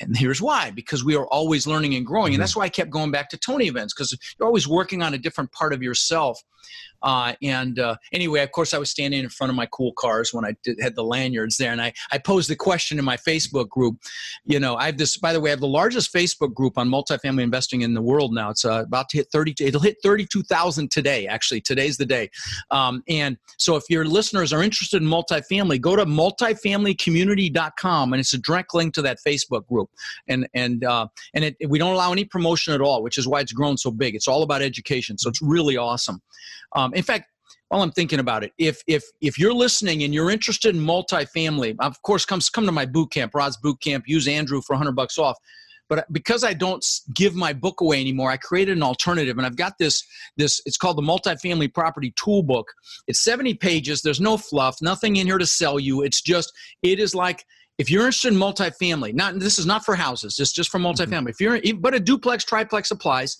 [0.00, 2.40] And here's why because we are always learning and growing and mm-hmm.
[2.40, 5.18] that's why i kept going back to tony events because you're always working on a
[5.18, 6.42] different part of yourself
[7.02, 10.32] uh, and uh, anyway, of course, I was standing in front of my cool cars
[10.32, 13.16] when I did, had the lanyards there, and I, I posed the question in my
[13.16, 13.98] Facebook group.
[14.44, 15.16] You know, I have this.
[15.16, 18.34] By the way, I have the largest Facebook group on multifamily investing in the world
[18.34, 18.50] now.
[18.50, 19.54] It's uh, about to hit thirty.
[19.60, 21.26] It'll hit thirty-two thousand today.
[21.26, 22.30] Actually, today's the day.
[22.70, 28.34] Um, and so, if your listeners are interested in multifamily, go to multifamilycommunity.com, and it's
[28.34, 29.90] a direct link to that Facebook group.
[30.28, 33.40] And and uh, and it, we don't allow any promotion at all, which is why
[33.40, 34.14] it's grown so big.
[34.14, 36.22] It's all about education, so it's really awesome.
[36.74, 37.26] Um, in fact,
[37.68, 41.76] while I'm thinking about it, if if if you're listening and you're interested in multifamily,
[41.80, 44.04] of course, come come to my boot camp, Rod's boot camp.
[44.06, 45.36] Use Andrew for 100 bucks off.
[45.88, 49.56] but because I don't give my book away anymore, I created an alternative, and I've
[49.56, 50.04] got this
[50.36, 50.60] this.
[50.64, 52.66] It's called the Multifamily Property Toolbook.
[53.08, 54.02] It's 70 pages.
[54.02, 56.02] There's no fluff, nothing in here to sell you.
[56.02, 57.44] It's just it is like
[57.78, 60.86] if you're interested in multifamily, not this is not for houses, it's just for mm-hmm.
[60.86, 61.30] multifamily.
[61.30, 61.60] Mm-hmm.
[61.60, 63.38] If you're but a duplex, triplex applies.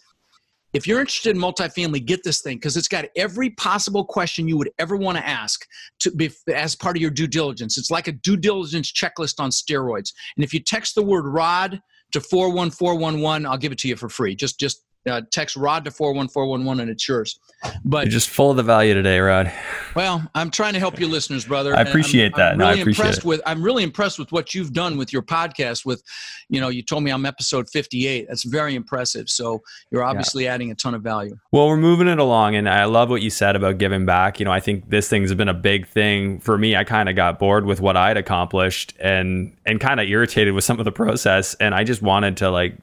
[0.76, 4.58] If you're interested in multifamily, get this thing because it's got every possible question you
[4.58, 5.66] would ever want to ask
[6.00, 7.78] to be as part of your due diligence.
[7.78, 10.12] It's like a due diligence checklist on steroids.
[10.36, 11.80] And if you text the word ROD
[12.12, 14.36] to 41411, I'll give it to you for free.
[14.36, 17.38] Just just uh, text Rod to 41411 and it's yours.
[17.84, 19.52] But You're just full of the value today, Rod.
[19.94, 21.74] Well, I'm trying to help you listeners, brother.
[21.74, 22.52] I appreciate I'm, that.
[22.52, 23.24] I'm no, really I appreciate impressed it.
[23.24, 26.02] with I'm really impressed with what you've done with your podcast with
[26.48, 28.28] you know, you told me I'm episode 58.
[28.28, 29.28] That's very impressive.
[29.28, 30.54] So, you're obviously yeah.
[30.54, 31.36] adding a ton of value.
[31.50, 34.38] Well, we're moving it along and I love what you said about giving back.
[34.38, 36.76] You know, I think this thing's been a big thing for me.
[36.76, 40.64] I kind of got bored with what I'd accomplished and and kind of irritated with
[40.64, 42.76] some of the process and I just wanted to like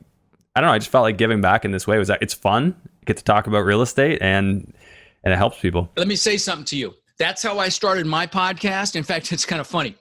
[0.55, 0.73] I don't know.
[0.73, 2.75] I just felt like giving back in this way was that it's fun.
[2.83, 4.73] You get to talk about real estate and
[5.23, 5.89] and it helps people.
[5.95, 6.93] Let me say something to you.
[7.17, 8.95] That's how I started my podcast.
[8.95, 9.95] In fact, it's kind of funny.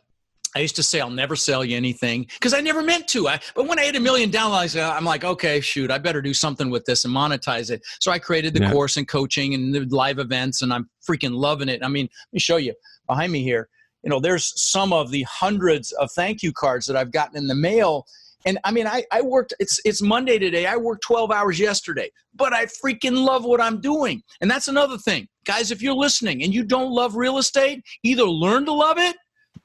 [0.54, 3.28] I used to say I'll never sell you anything because I never meant to.
[3.28, 6.20] I, but when I hit a million downloads, uh, I'm like, okay, shoot, I better
[6.20, 7.82] do something with this and monetize it.
[8.00, 8.72] So I created the yeah.
[8.72, 11.82] course and coaching and the live events, and I'm freaking loving it.
[11.82, 12.74] I mean, let me show you
[13.06, 13.70] behind me here.
[14.02, 17.46] You know, there's some of the hundreds of thank you cards that I've gotten in
[17.46, 18.04] the mail
[18.46, 20.66] and I mean, I, I worked, it's, it's Monday today.
[20.66, 24.22] I worked 12 hours yesterday, but I freaking love what I'm doing.
[24.40, 25.28] And that's another thing.
[25.44, 29.16] Guys, if you're listening and you don't love real estate, either learn to love it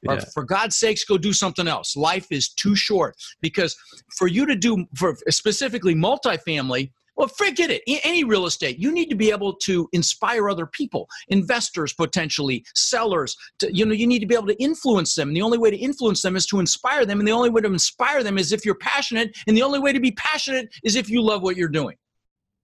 [0.06, 1.96] or for God's sakes, go do something else.
[1.96, 3.76] Life is too short because
[4.16, 7.82] for you to do, for specifically multifamily, well, forget it.
[8.04, 13.36] Any real estate, you need to be able to inspire other people, investors potentially, sellers.
[13.58, 15.28] To, you know, you need to be able to influence them.
[15.28, 17.18] And the only way to influence them is to inspire them.
[17.18, 19.36] And the only way to inspire them is if you're passionate.
[19.48, 21.96] And the only way to be passionate is if you love what you're doing.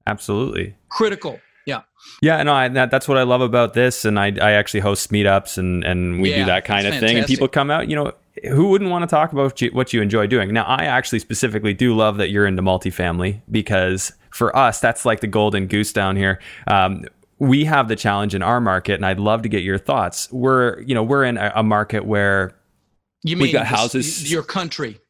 [0.07, 0.77] Absolutely.
[0.89, 1.41] Critical.
[1.67, 1.81] Yeah.
[2.23, 5.11] Yeah, no, I, that, that's what I love about this, and I, I actually host
[5.11, 7.09] meetups, and and we yeah, do that kind of fantastic.
[7.09, 7.89] thing, and people come out.
[7.89, 8.13] You know,
[8.43, 10.53] who wouldn't want to talk about what you, what you enjoy doing?
[10.53, 15.21] Now, I actually specifically do love that you're into multifamily because for us, that's like
[15.21, 16.41] the golden goose down here.
[16.67, 17.05] Um,
[17.39, 20.31] we have the challenge in our market, and I'd love to get your thoughts.
[20.33, 22.55] We're, you know, we're in a, a market where
[23.23, 25.01] you mean got houses, your country.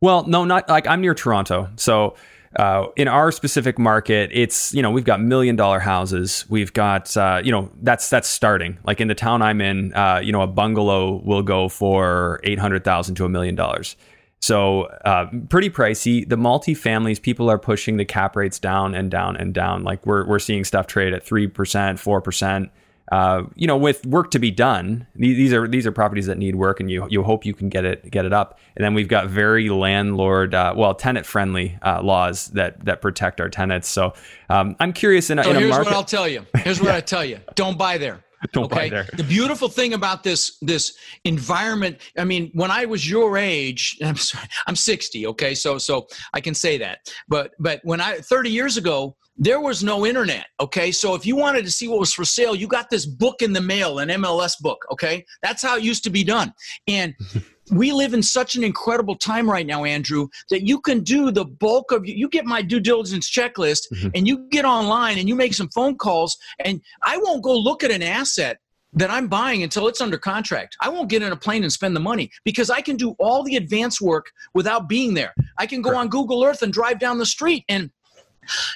[0.00, 2.16] Well, no, not like I'm near Toronto, so.
[2.56, 6.46] Uh, in our specific market, it's you know we've got million dollar houses.
[6.48, 8.78] We've got uh, you know that's that's starting.
[8.84, 12.58] Like in the town I'm in, uh, you know a bungalow will go for eight
[12.58, 13.96] hundred thousand to a million dollars.
[14.40, 16.28] So uh, pretty pricey.
[16.28, 19.82] The multi-families, people are pushing the cap rates down and down and down.
[19.82, 22.70] Like we're we're seeing stuff trade at three percent, four percent.
[23.12, 26.56] Uh, you know, with work to be done, these are these are properties that need
[26.56, 28.58] work, and you you hope you can get it get it up.
[28.74, 33.40] And then we've got very landlord, uh, well, tenant friendly uh, laws that that protect
[33.40, 33.88] our tenants.
[33.88, 34.14] So
[34.48, 35.86] um, I'm curious in a, so in a here's market.
[35.86, 36.44] what I'll tell you.
[36.56, 36.96] Here's what yeah.
[36.96, 37.38] I tell you.
[37.54, 38.24] Don't buy there.
[38.52, 38.76] Don't okay?
[38.76, 39.08] buy there.
[39.14, 44.16] The beautiful thing about this this environment, I mean, when I was your age, I'm
[44.16, 45.54] sorry, I'm 60, okay?
[45.54, 47.12] So so I can say that.
[47.28, 50.90] But but when I 30 years ago, there was no internet, okay?
[50.90, 53.52] So if you wanted to see what was for sale, you got this book in
[53.52, 55.24] the mail, an MLS book, okay?
[55.42, 56.54] That's how it used to be done.
[56.88, 57.14] And
[57.70, 61.44] we live in such an incredible time right now, Andrew, that you can do the
[61.44, 64.08] bulk of you get my due diligence checklist mm-hmm.
[64.14, 67.82] and you get online and you make some phone calls and I won't go look
[67.84, 68.58] at an asset
[68.92, 70.76] that I'm buying until it's under contract.
[70.80, 73.42] I won't get in a plane and spend the money because I can do all
[73.42, 75.34] the advance work without being there.
[75.58, 77.90] I can go on Google Earth and drive down the street and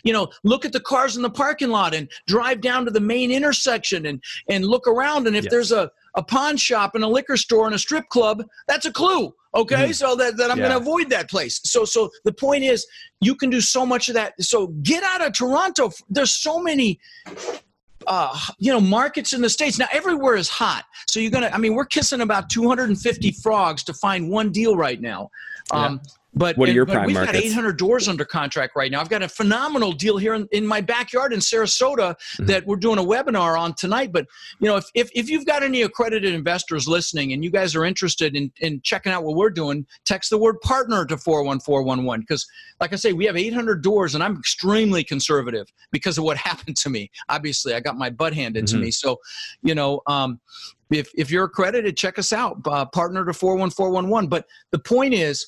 [0.04, 3.00] you know look at the cars in the parking lot and drive down to the
[3.00, 5.50] main intersection and and look around and if yes.
[5.50, 8.92] there's a a pawn shop and a liquor store and a strip club, that's a
[8.92, 9.34] clue.
[9.52, 10.68] Okay, mm so that, that I'm yeah.
[10.68, 11.60] going to avoid that place.
[11.64, 12.86] So so the point is,
[13.20, 14.40] you can do so much of that.
[14.40, 15.90] So get out of Toronto.
[16.08, 17.00] There's so many
[18.06, 19.86] uh, you know, markets in the states now.
[19.92, 21.50] Everywhere is hot, so you're gonna.
[21.52, 25.30] I mean, we're kissing about 250 frogs to find one deal right now.
[25.72, 26.12] Um, yeah.
[26.32, 27.38] But what are your prime we've markets?
[27.38, 29.00] got 800 doors under contract right now.
[29.00, 32.46] I've got a phenomenal deal here in, in my backyard in Sarasota mm-hmm.
[32.46, 34.12] that we're doing a webinar on tonight.
[34.12, 34.26] But
[34.60, 37.84] you know, if, if, if you've got any accredited investors listening and you guys are
[37.84, 42.20] interested in, in checking out what we're doing, text the word partner to 41411.
[42.20, 42.46] Because
[42.80, 46.76] like I say, we have 800 doors and I'm extremely conservative because of what happened
[46.76, 47.10] to me.
[47.28, 48.78] Obviously, I got my butt handed mm-hmm.
[48.78, 48.90] to me.
[48.92, 49.18] So,
[49.62, 50.40] you know, um,
[50.90, 54.28] if, if you're accredited, check us out, uh, partner to 41411.
[54.28, 55.46] But the point is,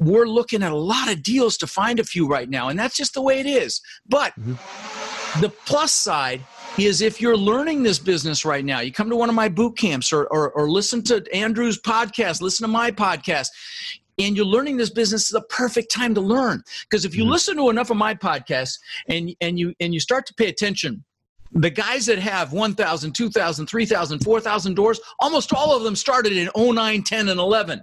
[0.00, 2.96] we're looking at a lot of deals to find a few right now, and that's
[2.96, 3.80] just the way it is.
[4.08, 5.40] But mm-hmm.
[5.40, 6.40] the plus side
[6.78, 9.76] is if you're learning this business right now, you come to one of my boot
[9.76, 13.48] camps or, or, or listen to Andrew's podcast, listen to my podcast.
[14.18, 17.32] and you're learning this business is a perfect time to learn because if you mm-hmm.
[17.32, 18.78] listen to enough of my podcasts
[19.08, 21.04] and and you and you start to pay attention
[21.52, 26.48] the guys that have 1,000, 2,000, 3,000, 4,000 doors, almost all of them started in
[26.56, 27.82] 09, 10, and 11.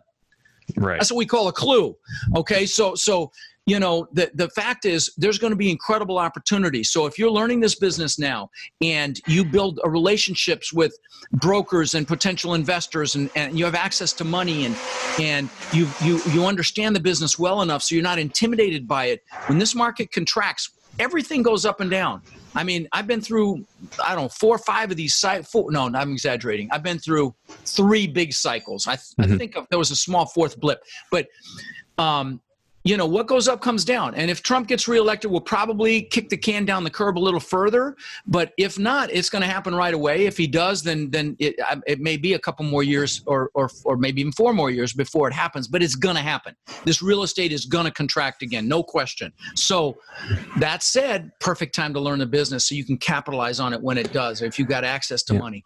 [0.76, 1.00] Right.
[1.00, 1.96] That's what we call a clue.
[2.36, 2.66] Okay.
[2.66, 3.32] So, so,
[3.66, 6.84] you know, the, the fact is there's going to be incredible opportunity.
[6.84, 8.50] So if you're learning this business now
[8.82, 10.98] and you build relationships with
[11.34, 14.76] brokers and potential investors and, and you have access to money and,
[15.20, 19.24] and you, you, you understand the business well enough so you're not intimidated by it,
[19.48, 20.70] when this market contracts,
[21.00, 22.22] everything goes up and down.
[22.56, 23.66] I mean, I've been through,
[24.04, 25.72] I don't know, four or five of these cycles.
[25.72, 26.70] No, I'm exaggerating.
[26.72, 27.36] I've been through
[27.66, 28.88] three big cycles.
[28.88, 29.34] I, th- mm-hmm.
[29.34, 30.82] I think there was a small fourth blip,
[31.12, 31.28] but
[32.00, 32.42] um,
[32.84, 34.16] you know what goes up comes down.
[34.16, 37.40] And if trump gets reelected we'll probably kick the can down the curb a little
[37.40, 37.96] further.
[38.26, 40.26] But if not it's going to happen right away.
[40.26, 43.52] If he does then then it, um, it may be a couple more years or,
[43.54, 45.68] or or maybe even four more years before it happens.
[45.68, 46.56] But it's going to happen.
[46.86, 49.34] This real estate is going to contract again no question.
[49.56, 49.98] So
[50.58, 53.98] that said perfect time to learn the business so you can capitalize on it when
[53.98, 55.40] it does if you've got access to yeah.
[55.40, 55.64] money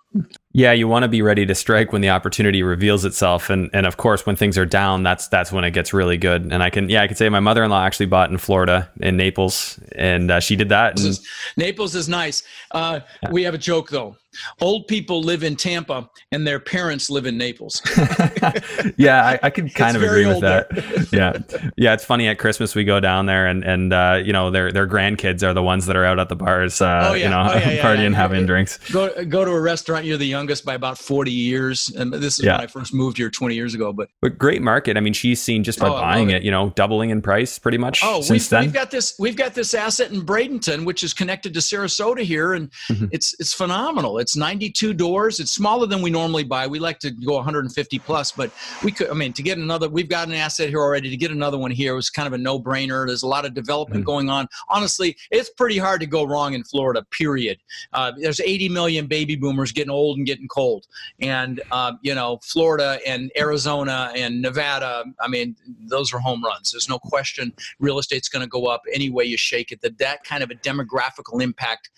[0.54, 3.86] yeah, you want to be ready to strike when the opportunity reveals itself, and and
[3.86, 6.52] of course when things are down, that's that's when it gets really good.
[6.52, 8.90] And I can yeah, I can say my mother in law actually bought in Florida
[9.00, 11.00] in Naples, and uh, she did that.
[11.00, 11.20] And,
[11.56, 12.44] Naples is nice.
[12.72, 13.32] Uh, yeah.
[13.32, 14.18] We have a joke though.
[14.60, 17.82] Old people live in Tampa and their parents live in Naples.
[18.98, 21.10] yeah, I, I could kind it's of agree with that.
[21.12, 21.38] yeah,
[21.78, 24.72] yeah, it's funny at Christmas we go down there and and uh, you know their
[24.72, 27.24] their grandkids are the ones that are out at the bars, uh, oh, yeah.
[27.24, 28.78] you know, oh, yeah, partying, having drinks.
[28.92, 30.06] Go go to a restaurant.
[30.06, 33.30] You're the youngest by about forty years, and this is when I first moved here
[33.30, 33.94] twenty years ago.
[33.94, 34.98] But but great market.
[34.98, 37.78] I mean, she's seen just by oh, buying it, you know, doubling in price pretty
[37.78, 38.02] much.
[38.04, 38.64] Oh, we've, then.
[38.64, 42.54] we've got this we've got this asset in Bradenton, which is connected to Sarasota here,
[42.54, 43.08] and mm-hmm.
[43.12, 44.20] it's it's phenomenal.
[44.22, 45.40] It's 92 doors.
[45.40, 46.68] It's smaller than we normally buy.
[46.68, 48.52] We like to go 150 plus, but
[48.84, 51.10] we could, I mean, to get another, we've got an asset here already.
[51.10, 53.06] To get another one here was kind of a no brainer.
[53.08, 54.06] There's a lot of development mm-hmm.
[54.06, 54.48] going on.
[54.70, 57.58] Honestly, it's pretty hard to go wrong in Florida, period.
[57.94, 60.86] Uh, there's 80 million baby boomers getting old and getting cold.
[61.20, 65.56] And, uh, you know, Florida and Arizona and Nevada, I mean,
[65.88, 66.72] those are home runs.
[66.72, 69.82] There's no question real estate's going to go up any way you shake it.
[69.82, 71.90] That that kind of a demographical impact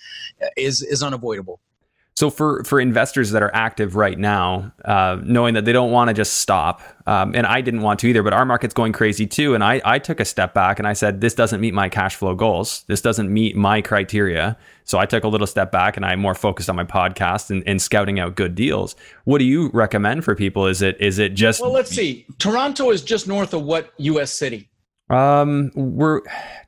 [0.57, 1.59] is, is unavoidable.
[2.15, 6.09] So for for investors that are active right now, uh, knowing that they don't want
[6.09, 9.25] to just stop, um, and I didn't want to either, but our market's going crazy
[9.25, 11.89] too, and I I took a step back and I said this doesn't meet my
[11.89, 15.97] cash flow goals, this doesn't meet my criteria, so I took a little step back
[15.97, 18.95] and I'm more focused on my podcast and, and scouting out good deals.
[19.23, 20.67] What do you recommend for people?
[20.67, 21.71] Is it is it just well?
[21.71, 22.27] Let's see.
[22.37, 24.31] Toronto is just north of what U.S.
[24.31, 24.69] city?
[25.13, 26.21] Um, we're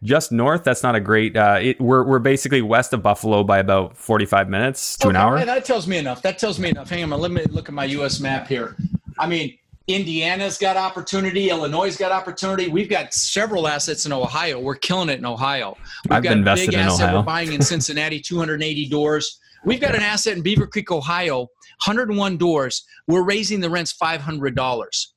[0.03, 0.63] just north.
[0.63, 1.35] That's not a great.
[1.35, 5.09] Uh, it, we're we're basically west of Buffalo by about forty five minutes to okay,
[5.11, 5.37] an hour.
[5.37, 6.21] Yeah, that tells me enough.
[6.21, 6.89] That tells me enough.
[6.89, 8.19] Hang on, let me look at my U.S.
[8.19, 8.75] map here.
[9.17, 11.49] I mean, Indiana's got opportunity.
[11.49, 12.67] Illinois's got opportunity.
[12.67, 14.59] We've got several assets in Ohio.
[14.59, 15.77] We're killing it in Ohio.
[16.05, 17.19] We've I've got invested big in asset Ohio.
[17.19, 19.39] We're buying in Cincinnati, 280 doors.
[19.63, 21.41] We've got an asset in Beavercreek, Ohio,
[21.85, 22.83] 101 doors.
[23.07, 25.07] We're raising the rents $500.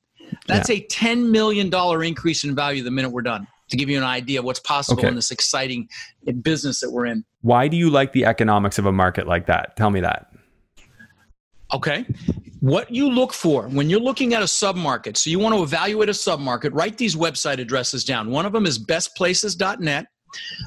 [0.47, 0.77] That's yeah.
[0.77, 1.73] a $10 million
[2.03, 5.01] increase in value the minute we're done to give you an idea of what's possible
[5.01, 5.09] okay.
[5.09, 5.87] in this exciting
[6.41, 7.23] business that we're in.
[7.41, 9.75] Why do you like the economics of a market like that?
[9.75, 10.31] Tell me that.
[11.73, 12.05] Okay.
[12.61, 16.09] What you look for when you're looking at a submarket, so you want to evaluate
[16.09, 18.31] a submarket, write these website addresses down.
[18.31, 20.07] One of them is bestplaces.net.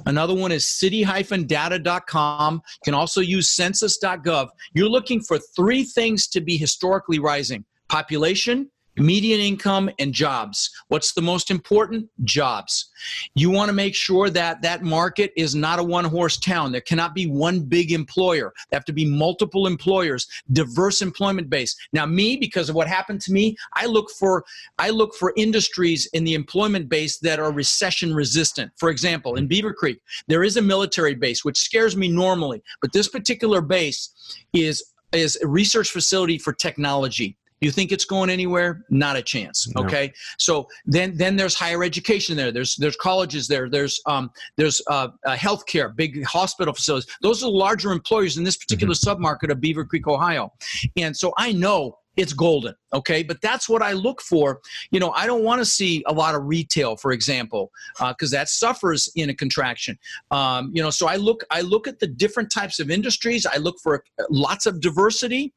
[0.06, 2.54] Another one is city-data.com.
[2.54, 4.48] You can also use census.gov.
[4.74, 10.70] You're looking for three things to be historically rising population, median income and jobs.
[10.88, 12.08] What's the most important?
[12.24, 12.90] Jobs.
[13.34, 16.72] You want to make sure that that market is not a one horse town.
[16.72, 18.52] There cannot be one big employer.
[18.70, 21.76] There have to be multiple employers diverse employment base.
[21.92, 24.44] Now me because of what happened to me i look for
[24.78, 28.72] i look for industries in the employment base that are recession resistant.
[28.76, 33.08] For example in beavercreek there is a military base which scares me normally but this
[33.08, 34.10] particular base
[34.52, 38.84] is is a research facility for technology you think it's going anywhere?
[38.90, 39.72] Not a chance.
[39.74, 39.84] No.
[39.84, 40.12] Okay.
[40.38, 42.52] So then then there's higher education there.
[42.52, 43.70] There's there's colleges there.
[43.70, 47.08] There's um there's uh, uh healthcare, big hospital facilities.
[47.22, 49.22] Those are the larger employers in this particular mm-hmm.
[49.22, 50.52] submarket of Beavercreek, Ohio.
[50.96, 53.22] And so I know it's golden okay?
[53.22, 54.60] But that's what i look for.
[54.90, 58.38] You know i don't want to see a lot of retail for example because uh,
[58.38, 59.98] that suffers in a contraction.
[60.30, 63.46] Um, you know so i look i look at the different types of industries.
[63.46, 65.52] I look for lots of diversity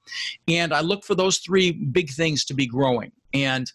[0.48, 3.12] and i look for those three big things to be growing.
[3.34, 3.72] And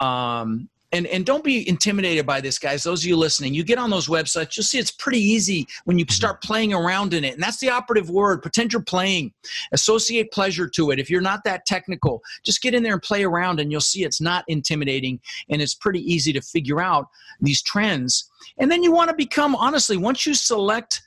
[0.00, 2.82] um, and and don't be intimidated by this guys.
[2.82, 5.98] Those of you listening you get on those websites you'll see it's pretty easy when
[5.98, 6.12] you mm-hmm.
[6.12, 7.34] start playing around in it.
[7.34, 9.32] And that's the operative word pretend you're playing.
[9.72, 10.98] Associate pleasure to it.
[10.98, 14.04] If you're not that technical just get in there and play around and you'll see
[14.04, 15.20] it's not intimidating
[15.50, 17.08] and it's pretty easy to figure out
[17.40, 18.30] these trends.
[18.58, 21.02] And then you want to become honestly once you select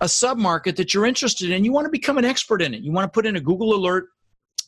[0.00, 2.82] a submarket that you're interested in you want to become an expert in it.
[2.82, 4.08] You want to put in a google alert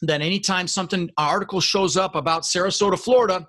[0.03, 3.47] that anytime something article shows up about sarasota florida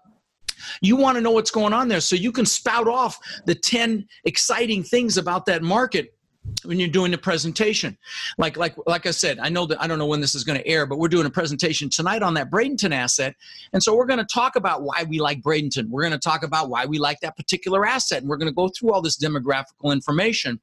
[0.81, 4.07] you want to know what's going on there so you can spout off the 10
[4.25, 6.14] exciting things about that market
[6.63, 7.97] when you're doing the presentation.
[8.37, 10.59] Like like like i said i know that i don't know when this is going
[10.59, 13.35] to air but we're doing a presentation tonight on that bradenton asset.
[13.73, 15.89] And so we're going to talk about why we like bradenton.
[15.89, 18.55] We're going to talk about why we like that particular asset and we're going to
[18.55, 20.59] go through all this demographical information.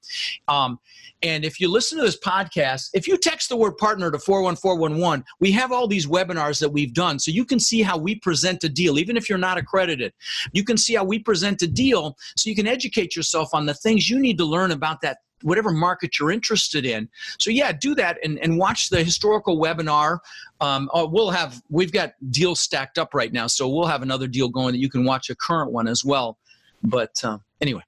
[0.49, 0.78] Um,
[1.22, 5.24] and if you listen to this podcast if you text the word partner to 41411
[5.41, 8.64] we have all these webinars that we've done so you can see how we present
[8.64, 10.12] a deal even if you're not accredited.
[10.53, 13.74] You can see how we present a deal so you can educate yourself on the
[13.74, 17.09] things you need to learn about that whatever market you're interested in.
[17.38, 20.18] So yeah, do that and, and watch the historical webinar.
[20.61, 24.26] Um, oh, we'll have we've got deals stacked up right now, so we'll have another
[24.26, 26.38] deal going that you can watch a current one as well.
[26.82, 27.82] But uh, anyway.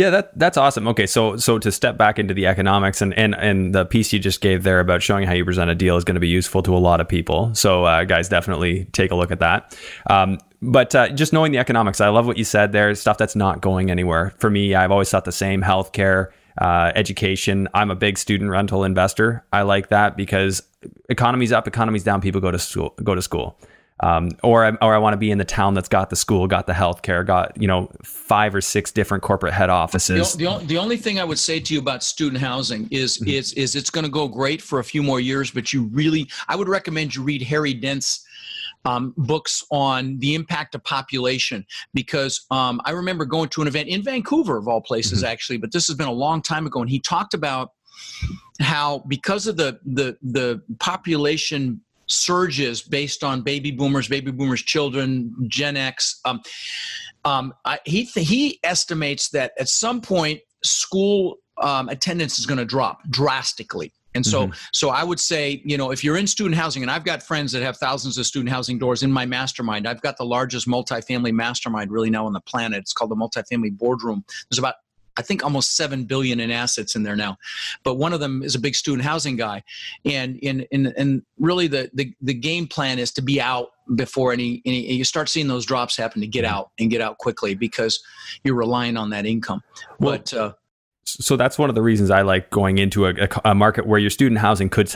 [0.00, 0.88] Yeah, that that's awesome.
[0.88, 4.18] Okay, so so to step back into the economics and and and the piece you
[4.18, 6.62] just gave there about showing how you present a deal is going to be useful
[6.62, 7.54] to a lot of people.
[7.54, 9.76] So uh, guys, definitely take a look at that.
[10.08, 12.94] Um, but uh, just knowing the economics, I love what you said there.
[12.94, 14.32] Stuff that's not going anywhere.
[14.38, 15.60] For me, I've always thought the same.
[15.60, 16.28] Healthcare,
[16.60, 17.68] uh, education.
[17.74, 19.44] I'm a big student rental investor.
[19.52, 20.62] I like that because
[21.08, 22.20] economy's up, economy's down.
[22.20, 22.94] People go to school.
[23.02, 23.58] Go to school.
[24.02, 26.46] Um, or I, or I want to be in the town that's got the school,
[26.46, 30.34] got the healthcare, got you know five or six different corporate head offices.
[30.36, 33.28] The, the, the only thing I would say to you about student housing is mm-hmm.
[33.28, 36.30] is is it's going to go great for a few more years, but you really
[36.48, 38.24] I would recommend you read Harry Dent's
[38.84, 43.88] um, books on the impact of population because um, I remember going to an event
[43.88, 45.32] in Vancouver, of all places, mm-hmm.
[45.32, 47.72] actually, but this has been a long time ago, and he talked about
[48.60, 55.34] how because of the the the population surges based on baby boomers, baby boomers' children,
[55.48, 56.20] Gen X.
[56.24, 56.40] Um,
[57.24, 62.58] um, I, he th- he estimates that at some point school um, attendance is going
[62.58, 64.52] to drop drastically and so, mm-hmm.
[64.72, 67.52] so I would say, you know, if you're in student housing, and I've got friends
[67.52, 69.86] that have thousands of student housing doors in my mastermind.
[69.86, 72.78] I've got the largest multifamily mastermind really now on the planet.
[72.78, 74.24] It's called the Multifamily Boardroom.
[74.50, 74.74] There's about
[75.16, 77.36] I think almost seven billion in assets in there now,
[77.84, 79.62] but one of them is a big student housing guy,
[80.04, 84.32] and in and and really the, the the game plan is to be out before
[84.32, 86.54] any any you start seeing those drops happen to get mm-hmm.
[86.54, 88.00] out and get out quickly because
[88.44, 89.60] you're relying on that income.
[89.98, 90.52] Well, but uh,
[91.20, 94.10] so that's one of the reasons I like going into a, a market where your
[94.10, 94.90] student housing could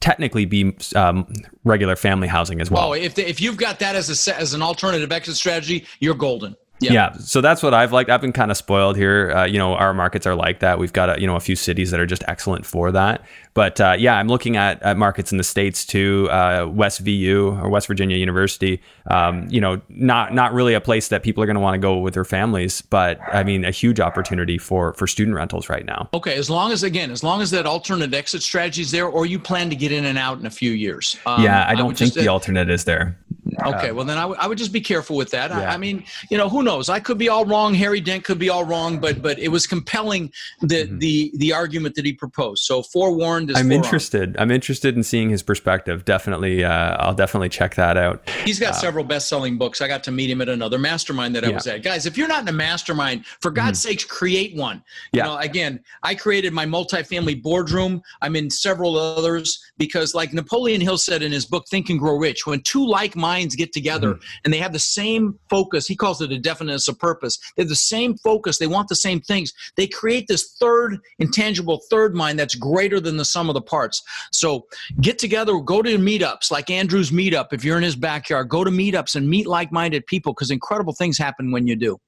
[0.00, 1.26] technically be um,
[1.64, 2.90] regular family housing as well.
[2.90, 6.14] Oh, if the, if you've got that as a as an alternative exit strategy, you're
[6.14, 6.56] golden.
[6.80, 6.92] Yeah.
[6.92, 7.12] yeah.
[7.14, 8.10] So that's what I've liked.
[8.10, 9.30] I've been kind of spoiled here.
[9.32, 10.78] Uh, you know, our markets are like that.
[10.78, 13.22] We've got a, you know a few cities that are just excellent for that.
[13.52, 16.28] But uh, yeah, I'm looking at, at markets in the states too.
[16.30, 18.80] Uh, West VU or West Virginia University.
[19.10, 21.78] Um, you know, not not really a place that people are going to want to
[21.78, 25.84] go with their families, but I mean, a huge opportunity for for student rentals right
[25.84, 26.08] now.
[26.14, 29.26] Okay, as long as again, as long as that alternate exit strategy is there, or
[29.26, 31.16] you plan to get in and out in a few years.
[31.26, 33.18] Um, yeah, I don't I think just, the alternate is there.
[33.64, 35.50] Okay, well then I, I would just be careful with that.
[35.50, 35.60] Yeah.
[35.60, 36.88] I, I, mean, you know, who knows?
[36.88, 37.74] I could be all wrong.
[37.74, 40.98] Harry Dent could be all wrong, but but it was compelling the mm-hmm.
[40.98, 42.64] the the argument that he proposed.
[42.64, 43.56] So forewarned is.
[43.56, 44.36] I'm interested.
[44.38, 46.04] I'm interested in seeing his perspective.
[46.04, 48.28] Definitely, uh, I'll definitely check that out.
[48.44, 49.80] He's got uh, several best-selling books.
[49.80, 51.54] I got to meet him at another mastermind that I yeah.
[51.54, 51.82] was at.
[51.82, 53.90] Guys, if you're not in a mastermind, for God's mm-hmm.
[53.90, 54.82] sakes, create one.
[55.12, 55.24] Yeah.
[55.24, 58.02] You know, again, I created my multifamily boardroom.
[58.22, 62.16] I'm in several others because, like Napoleon Hill said in his book Think and Grow
[62.16, 64.40] Rich, when two like minds get together mm-hmm.
[64.44, 67.38] and they have the same focus, he calls it a definiteness of purpose.
[67.56, 68.58] They have the same focus.
[68.58, 69.52] They want the same things.
[69.76, 74.02] They create this third intangible third mind that's greater than the sum of the parts.
[74.32, 74.66] So
[75.00, 77.52] get together, go to meetups like Andrew's meetup.
[77.52, 80.92] If you're in his backyard, go to meetups and meet like minded people because incredible
[80.92, 81.98] things happen when you do.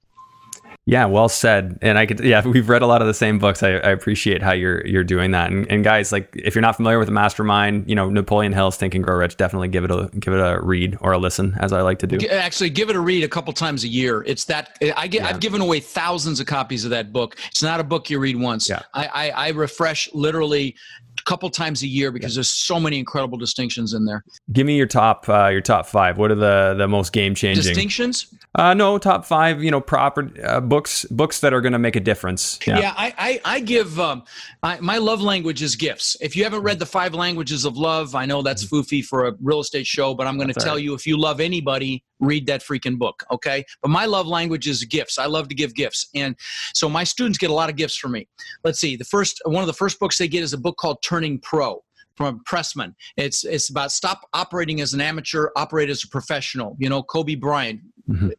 [0.85, 1.79] Yeah, well said.
[1.81, 3.63] And I could, yeah, we've read a lot of the same books.
[3.63, 5.51] I, I appreciate how you're you're doing that.
[5.51, 8.77] And, and, guys, like if you're not familiar with the Mastermind, you know Napoleon Hill's
[8.77, 11.57] Think and Grow Rich, definitely give it a give it a read or a listen,
[11.61, 12.27] as I like to do.
[12.29, 14.23] Actually, give it a read a couple times a year.
[14.25, 15.23] It's that I get.
[15.23, 15.29] Yeah.
[15.29, 17.37] I've given away thousands of copies of that book.
[17.49, 18.69] It's not a book you read once.
[18.69, 18.83] Yeah.
[18.95, 20.77] I, I, I refresh literally
[21.25, 24.25] couple times a year because there's so many incredible distinctions in there.
[24.53, 26.19] Give me your top uh, your top five.
[26.19, 28.27] What are the the most game changing distinctions?
[28.55, 29.63] Uh, no, top five.
[29.63, 32.59] You know, proper uh, books books that are going to make a difference.
[32.67, 34.25] Yeah, yeah I, I, I give um,
[34.63, 36.17] I, my love language is gifts.
[36.21, 38.77] If you haven't read the five languages of love, I know that's mm-hmm.
[38.77, 40.85] foofy for a real estate show, but I'm going to tell right.
[40.85, 43.25] you if you love anybody, read that freaking book.
[43.31, 45.19] Okay, but my love language is gifts.
[45.19, 46.37] I love to give gifts, and
[46.75, 48.29] so my students get a lot of gifts from me.
[48.65, 48.97] Let's see.
[48.97, 51.85] The first one of the first books they get is a book called Turning Pro
[52.17, 52.95] from Pressman.
[53.19, 56.75] It's it's about stop operating as an amateur, operate as a professional.
[56.79, 58.31] You know, Kobe Bryant mm-hmm.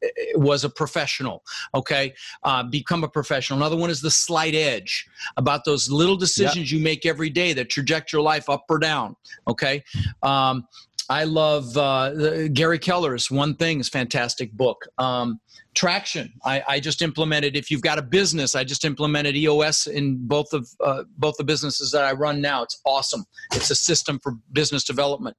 [0.41, 1.43] was a professional.
[1.75, 3.59] Okay, uh, become a professional.
[3.59, 5.07] Another one is the slight edge
[5.37, 6.79] about those little decisions yep.
[6.79, 9.15] you make every day that traject your life up or down.
[9.47, 9.83] Okay.
[10.23, 10.67] Um,
[11.09, 14.85] I love uh, Gary Keller's One Thing is fantastic book.
[14.97, 15.39] Um,
[15.73, 20.17] traction I, I, just implemented if you've got a business i just implemented eos in
[20.27, 22.63] both of uh, both the businesses that i run now.
[22.63, 23.25] It's awesome.
[23.53, 25.35] It's a system for business development.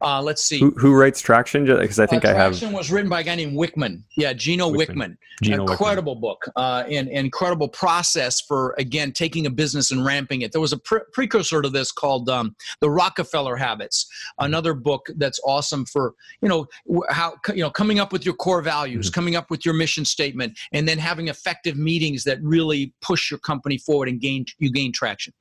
[0.00, 0.60] Uh, let's see.
[0.60, 1.64] Who, who writes traction?
[1.64, 4.02] Because i think uh, i have traction was written by a guy named wickman.
[4.16, 5.16] Yeah gino wickman, wickman.
[5.42, 6.20] Gino incredible wickman.
[6.20, 10.52] book uh, and, and, incredible process for again taking a business and ramping it.
[10.52, 14.06] There was a pre- precursor to this called um, the rockefeller habits
[14.38, 16.66] another book that's awesome for you know
[17.10, 19.14] how you know coming up with your core values mm-hmm.
[19.14, 23.38] coming up with your mission statement, and then having effective meetings that really push your
[23.38, 25.32] company forward and gain you gain traction.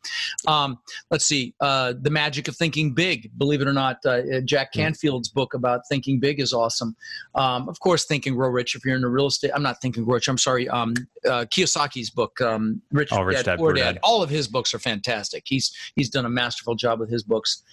[0.47, 0.77] Um,
[1.11, 3.31] let's see, uh, the magic of thinking big.
[3.37, 4.79] Believe it or not, uh, uh Jack hmm.
[4.79, 6.95] Canfield's book about thinking big is awesome.
[7.35, 8.75] Um, of course, Think and Grow Rich.
[8.75, 10.27] If you're in the real estate, I'm not thinking rich.
[10.27, 10.67] I'm sorry.
[10.69, 10.93] Um,
[11.25, 13.93] uh, Kiyosaki's book, um, Rich, oh, Rich Dad, Dad, Poor Dad.
[13.93, 13.99] Dad.
[14.03, 15.43] All of his books are fantastic.
[15.45, 17.63] He's he's done a masterful job with his books.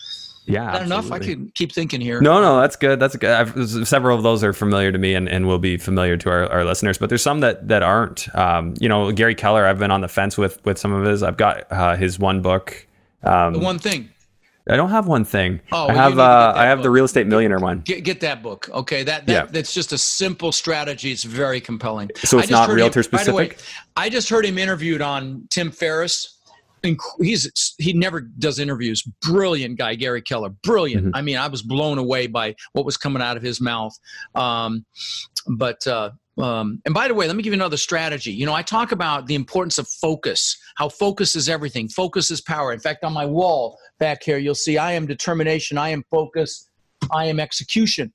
[0.47, 1.11] Yeah, that enough?
[1.11, 2.21] I could keep thinking here.
[2.21, 3.01] No, no, that's good.
[3.01, 3.31] That's good.
[3.31, 6.51] I've, several of those are familiar to me and, and will be familiar to our,
[6.51, 8.35] our listeners, but there's some that that aren't.
[8.35, 9.67] Um, you know, Gary Keller.
[9.67, 11.23] I've been on the fence with with some of his.
[11.23, 12.87] I've got uh, his one book.
[13.23, 14.11] Um, the one thing.
[14.69, 15.61] I don't have one thing.
[15.73, 16.85] Oh, I have uh, I have book.
[16.85, 17.81] the real estate millionaire one.
[17.81, 18.69] Get, get that book.
[18.71, 19.45] Okay, that, that yeah.
[19.45, 21.13] that's just a simple strategy.
[21.13, 22.11] It's very compelling.
[22.25, 23.51] So it's not realtor him, specific.
[23.51, 23.57] Way,
[23.97, 26.34] I just heard him interviewed on Tim Ferriss
[27.21, 29.03] he's he never does interviews.
[29.23, 30.51] Brilliant guy, Gary Keller.
[30.51, 31.07] Brilliant.
[31.07, 31.17] Mm-hmm.
[31.17, 33.99] I mean, I was blown away by what was coming out of his mouth.
[34.35, 34.85] Um,
[35.47, 38.33] but uh, um, and by the way, let me give you another strategy.
[38.33, 40.57] You know, I talk about the importance of focus.
[40.77, 41.89] How focus is everything.
[41.89, 42.73] Focus is power.
[42.73, 45.79] In fact, on my wall back here, you'll see I am determination.
[45.79, 46.69] I am focus.
[47.11, 48.13] I am execution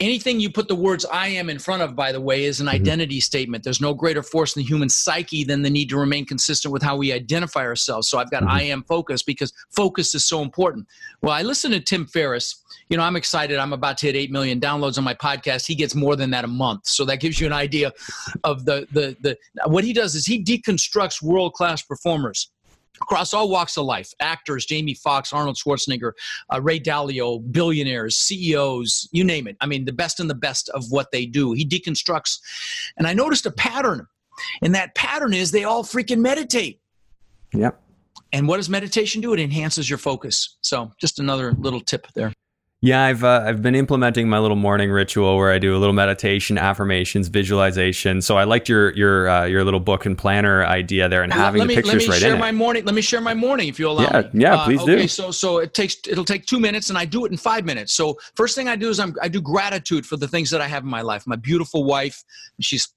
[0.00, 2.66] anything you put the words I am in front of, by the way, is an
[2.66, 2.74] mm-hmm.
[2.74, 3.64] identity statement.
[3.64, 6.82] There's no greater force in the human psyche than the need to remain consistent with
[6.82, 8.08] how we identify ourselves.
[8.08, 8.52] So I've got mm-hmm.
[8.52, 10.86] I am focus because focus is so important.
[11.22, 12.62] Well, I listen to Tim Ferriss.
[12.88, 13.58] You know, I'm excited.
[13.58, 15.66] I'm about to hit 8 million downloads on my podcast.
[15.66, 16.86] He gets more than that a month.
[16.86, 17.92] So that gives you an idea
[18.44, 19.36] of the, the, the,
[19.66, 22.50] what he does is he deconstructs world class performers
[23.02, 26.12] across all walks of life actors jamie foxx arnold schwarzenegger
[26.52, 29.56] uh, ray dalio billionaires ceos you name it.
[29.60, 31.52] I mean the best and the best of what they do.
[31.52, 32.38] He deconstructs.
[32.96, 34.06] And i noticed a pattern.
[34.62, 36.80] And that pattern is they all freaking meditate.
[37.54, 37.80] Yep.
[38.32, 39.32] And what does meditation do?
[39.32, 40.58] It enhances your focus.
[40.60, 42.32] So just another little tip there
[42.86, 45.92] yeah, I've uh, I've been implementing my little morning ritual where I do a little
[45.92, 48.22] meditation, affirmations, visualization.
[48.22, 51.62] So I liked your your uh, your little book and planner idea there, and having
[51.62, 52.30] the me, pictures right in it.
[52.30, 52.84] Let me share my morning.
[52.84, 54.42] Let me share my morning, if you allow yeah, me.
[54.42, 55.08] Yeah, please uh, okay, do.
[55.08, 57.92] So so it takes it'll take two minutes, and I do it in five minutes.
[57.92, 60.68] So first thing I do is I'm, I do gratitude for the things that I
[60.68, 61.26] have in my life.
[61.26, 62.22] My beautiful wife,
[62.60, 62.88] she's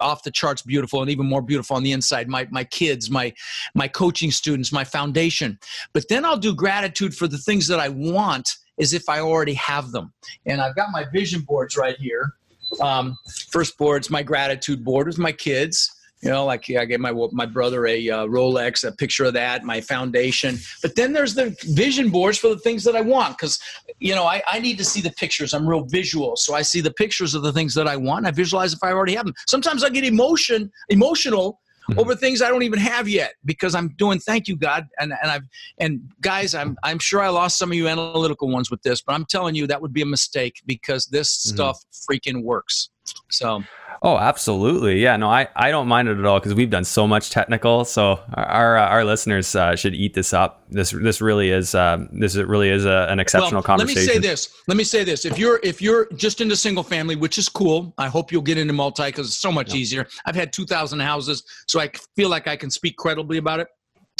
[0.00, 3.30] off the charts beautiful and even more beautiful on the inside my my kids my
[3.74, 5.58] my coaching students my foundation
[5.92, 9.54] but then i'll do gratitude for the things that i want as if I already
[9.54, 10.12] have them.
[10.44, 12.34] And I've got my vision boards right here.
[12.80, 13.16] Um,
[13.50, 15.92] first board's my gratitude board with my kids.
[16.22, 19.64] You know, like I gave my my brother a uh, Rolex, a picture of that,
[19.64, 20.58] my foundation.
[20.82, 23.60] But then there's the vision boards for the things that I want, because
[24.00, 25.52] you know I, I need to see the pictures.
[25.52, 28.26] I'm real visual, so I see the pictures of the things that I want.
[28.26, 29.34] I visualize if I already have them.
[29.46, 31.60] Sometimes I get emotion emotional
[31.90, 31.98] mm-hmm.
[31.98, 35.30] over things I don't even have yet because I'm doing thank you God and and
[35.30, 35.44] I've
[35.78, 39.14] and guys I'm I'm sure I lost some of you analytical ones with this but
[39.14, 41.54] I'm telling you that would be a mistake because this mm-hmm.
[41.56, 42.90] stuff freaking works.
[43.30, 43.62] So
[44.02, 45.00] Oh, absolutely.
[45.00, 47.84] Yeah, no, I, I don't mind it at all because we've done so much technical.
[47.84, 50.64] So our our, our listeners uh, should eat this up.
[50.70, 54.06] This this really is um, this really is a, an exceptional well, conversation.
[54.06, 54.62] Let me say this.
[54.68, 55.24] Let me say this.
[55.24, 58.58] If you're if you're just into single family, which is cool, I hope you'll get
[58.58, 59.80] into multi because it's so much yeah.
[59.80, 60.08] easier.
[60.26, 63.68] I've had two thousand houses, so I feel like I can speak credibly about it.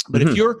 [0.09, 0.31] But mm-hmm.
[0.31, 0.59] if you're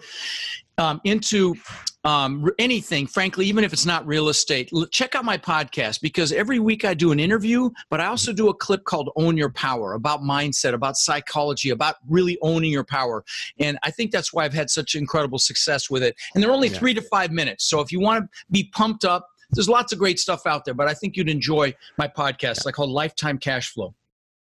[0.77, 1.55] um, into
[2.03, 6.59] um, anything, frankly, even if it's not real estate, check out my podcast because every
[6.59, 9.93] week I do an interview, but I also do a clip called Own Your Power
[9.93, 13.23] about mindset, about psychology, about really owning your power.
[13.59, 16.15] And I think that's why I've had such incredible success with it.
[16.33, 16.77] And they're only yeah.
[16.77, 17.65] three to five minutes.
[17.65, 20.73] So if you want to be pumped up, there's lots of great stuff out there,
[20.73, 22.61] but I think you'd enjoy my podcast, yeah.
[22.65, 23.93] like called Lifetime Cash Flow.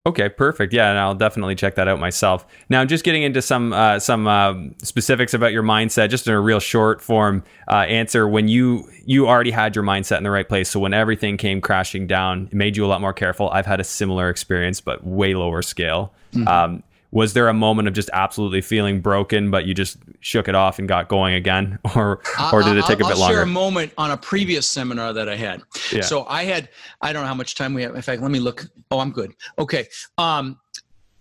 [0.04, 0.74] Okay, perfect.
[0.74, 2.48] Yeah, and I'll definitely check that out myself.
[2.70, 6.40] Now, just getting into some uh, some uh, specifics about your mindset, just in a
[6.42, 8.28] real short form uh, answer.
[8.28, 11.62] When you you already had your mindset in the right place, so when everything came
[11.62, 13.52] crashing down, it made you a lot more careful.
[13.52, 16.12] I've had a similar experience, but way lower scale.
[16.34, 16.48] Mm-hmm.
[16.48, 20.56] Um, was there a moment of just absolutely feeling broken, but you just shook it
[20.56, 23.36] off and got going again, or or did it take I'll, a bit I'll longer?
[23.36, 25.62] Share a moment on a previous seminar that I had.
[25.92, 26.02] Yeah.
[26.02, 26.70] So I had
[27.02, 27.96] I don't know how much time we have.
[27.96, 28.66] In fact, let me look.
[28.90, 29.34] Oh, I'm good.
[29.60, 29.88] Okay.
[30.18, 30.58] Um,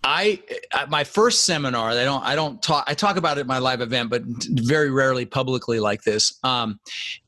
[0.03, 0.42] I
[0.88, 1.90] my first seminar.
[1.90, 2.84] I don't I don't talk.
[2.86, 6.38] I talk about it at my live event, but very rarely publicly like this.
[6.42, 6.80] Um,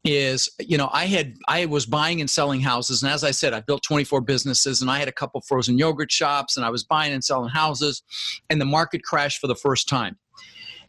[0.05, 3.53] is you know I had I was buying and selling houses, and as I said,
[3.53, 6.83] I built 24 businesses, and I had a couple frozen yogurt shops, and I was
[6.83, 8.03] buying and selling houses,
[8.49, 10.17] and the market crashed for the first time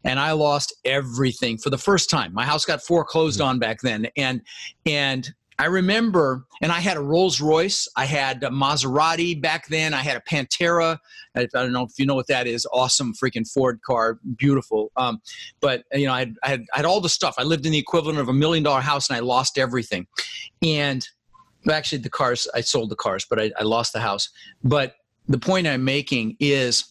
[0.05, 2.33] and I lost everything for the first time.
[2.33, 3.49] My house got foreclosed mm-hmm.
[3.49, 4.41] on back then, and
[4.85, 9.93] and I remember, and I had a Rolls Royce, I had a Maserati back then,
[9.93, 10.97] I had a Pantera.
[11.35, 12.67] I, don't know if you know what that is.
[12.71, 14.91] Awesome freaking Ford car, beautiful.
[14.95, 15.21] Um,
[15.61, 17.35] but you know, I had, I had, I had all the stuff.
[17.37, 20.07] I lived in the equivalent of a million dollar house, and I lost everything.
[20.61, 21.07] And
[21.71, 24.29] actually, the cars, I sold the cars, but I, I lost the house.
[24.63, 24.95] But
[25.27, 26.85] the point I'm making is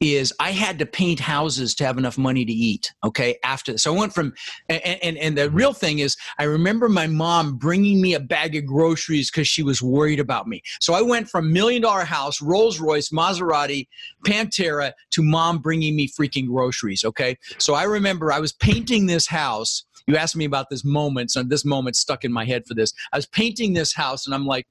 [0.00, 2.92] is I had to paint houses to have enough money to eat.
[3.04, 4.32] Okay, after so I went from
[4.68, 8.54] and and, and the real thing is I remember my mom bringing me a bag
[8.56, 10.62] of groceries because she was worried about me.
[10.80, 13.88] So I went from million dollar house, Rolls Royce, Maserati,
[14.24, 17.04] Pantera to mom bringing me freaking groceries.
[17.04, 19.84] Okay, so I remember I was painting this house.
[20.06, 22.94] You asked me about this moment, so this moment stuck in my head for this.
[23.12, 24.66] I was painting this house, and I'm like,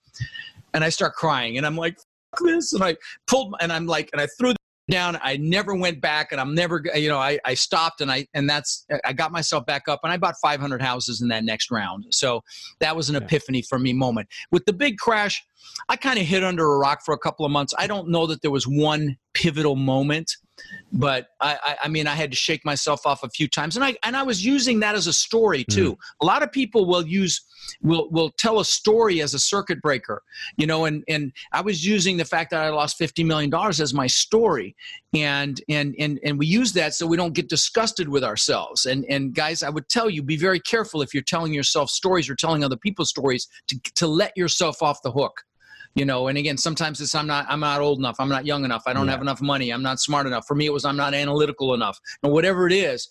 [0.73, 1.97] and I start crying, and I'm like,
[2.41, 2.95] this and I
[3.27, 4.53] pulled and I'm like and I threw
[4.89, 5.17] down.
[5.21, 8.49] I never went back, and I'm never, you know, I, I stopped, and I and
[8.49, 12.05] that's I got myself back up, and I bought 500 houses in that next round.
[12.11, 12.43] So
[12.79, 13.21] that was an yeah.
[13.21, 14.27] epiphany for me moment.
[14.51, 15.45] With the big crash,
[15.89, 17.73] I kind of hid under a rock for a couple of months.
[17.77, 20.35] I don't know that there was one pivotal moment
[20.91, 23.85] but I, I, I, mean, I had to shake myself off a few times, and
[23.85, 25.93] I and I was using that as a story too.
[25.93, 25.97] Mm.
[26.21, 27.41] A lot of people will use
[27.81, 30.23] will will tell a story as a circuit breaker,
[30.57, 33.81] you know, and and I was using the fact that I lost fifty million dollars
[33.81, 34.75] as my story,
[35.13, 38.85] and and and and we use that so we don't get disgusted with ourselves.
[38.85, 42.29] And and guys, I would tell you, be very careful if you're telling yourself stories
[42.29, 45.43] or telling other people stories to to let yourself off the hook
[45.97, 48.63] you know and again sometimes it's i'm not i'm not old enough i'm not young
[48.63, 49.11] enough i don't yeah.
[49.11, 51.99] have enough money i'm not smart enough for me it was i'm not analytical enough
[52.23, 53.09] and whatever it is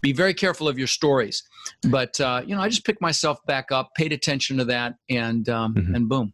[0.00, 1.42] be very careful of your stories
[1.90, 5.48] but uh, you know i just picked myself back up paid attention to that and
[5.48, 5.94] um, mm-hmm.
[5.94, 6.32] and boom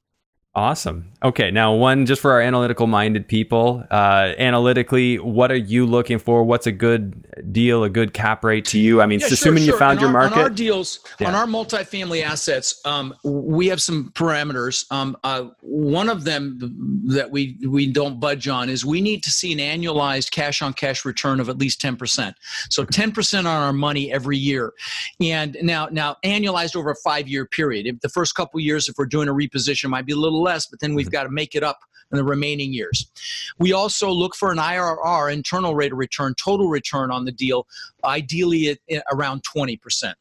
[0.55, 1.11] Awesome.
[1.23, 3.85] Okay, now one just for our analytical minded people.
[3.91, 6.45] Uh, analytically, what are you looking for?
[6.45, 9.01] What's a good deal, a good cap rate to you?
[9.01, 10.37] I mean, yeah, assuming sure, you found your our, market.
[10.37, 11.29] On our deals, yeah.
[11.29, 14.85] on our multifamily assets, um, we have some parameters.
[14.93, 16.59] Um, uh, one of them
[17.07, 20.75] that we we don't budge on is we need to see an annualized cash on
[20.75, 22.37] cash return of at least ten percent.
[22.69, 24.75] So ten percent on our money every year,
[25.19, 27.87] and now now annualized over a five year period.
[27.87, 30.67] If the first couple years, if we're doing a reposition, might be a little less,
[30.67, 31.13] but then we've mm-hmm.
[31.13, 31.79] got to make it up
[32.11, 33.11] in the remaining years.
[33.59, 37.67] We also look for an IRR, internal rate of return, total return on the deal,
[38.05, 40.13] ideally at, around 20%.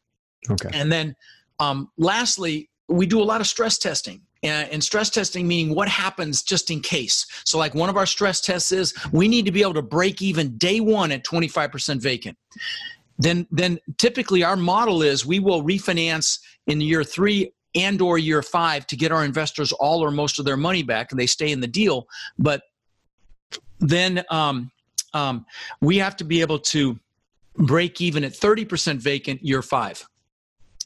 [0.50, 0.70] Okay.
[0.72, 1.14] And then
[1.60, 4.22] um, lastly, we do a lot of stress testing.
[4.44, 7.26] And stress testing meaning what happens just in case.
[7.44, 10.20] So, like one of our stress tests is we need to be able to break
[10.20, 12.36] even day one at 25% vacant.
[13.18, 18.42] Then, then typically our model is we will refinance in year three and or year
[18.42, 21.52] five to get our investors all or most of their money back and they stay
[21.52, 22.06] in the deal.
[22.38, 22.62] But
[23.80, 24.70] then um,
[25.14, 25.46] um,
[25.80, 26.98] we have to be able to
[27.56, 30.06] break even at 30% vacant year five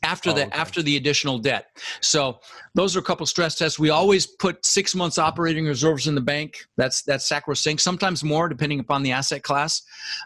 [0.03, 0.57] after oh, the okay.
[0.57, 1.69] after the additional debt.
[2.01, 2.41] So
[2.75, 3.79] those are a couple stress tests.
[3.79, 6.67] We always put six months operating reserves in the bank.
[6.77, 9.83] That's that's sacrosanct sometimes more depending upon the asset class.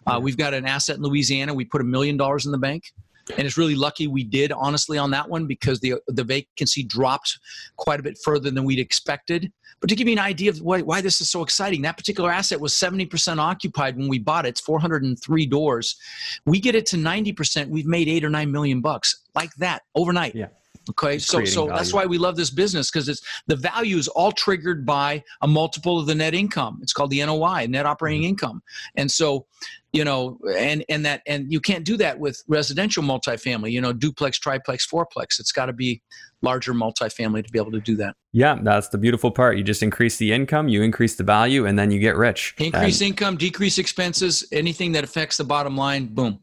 [0.06, 1.54] Uh, we've got an asset in louisiana.
[1.54, 2.92] We put a million dollars in the bank
[3.36, 7.38] and it's really lucky we did honestly on that one because the the vacancy dropped
[7.76, 9.52] quite a bit further than we'd expected.
[9.80, 12.30] But to give you an idea of why, why this is so exciting, that particular
[12.30, 14.50] asset was 70% occupied when we bought it.
[14.50, 15.96] It's 403 doors.
[16.44, 20.34] We get it to 90%, we've made eight or nine million bucks like that overnight.
[20.34, 20.48] Yeah.
[20.90, 21.78] Okay, so so value.
[21.78, 25.46] that's why we love this business because it's the value is all triggered by a
[25.46, 26.78] multiple of the net income.
[26.82, 28.30] It's called the NOI, net operating mm-hmm.
[28.30, 28.62] income,
[28.96, 29.46] and so
[29.92, 33.72] you know, and and that and you can't do that with residential multifamily.
[33.72, 35.38] You know, duplex, triplex, fourplex.
[35.38, 36.02] It's got to be
[36.42, 38.16] larger multifamily to be able to do that.
[38.32, 39.56] Yeah, that's the beautiful part.
[39.58, 42.54] You just increase the income, you increase the value, and then you get rich.
[42.58, 46.06] Increase and, income, decrease expenses, anything that affects the bottom line.
[46.06, 46.40] Boom.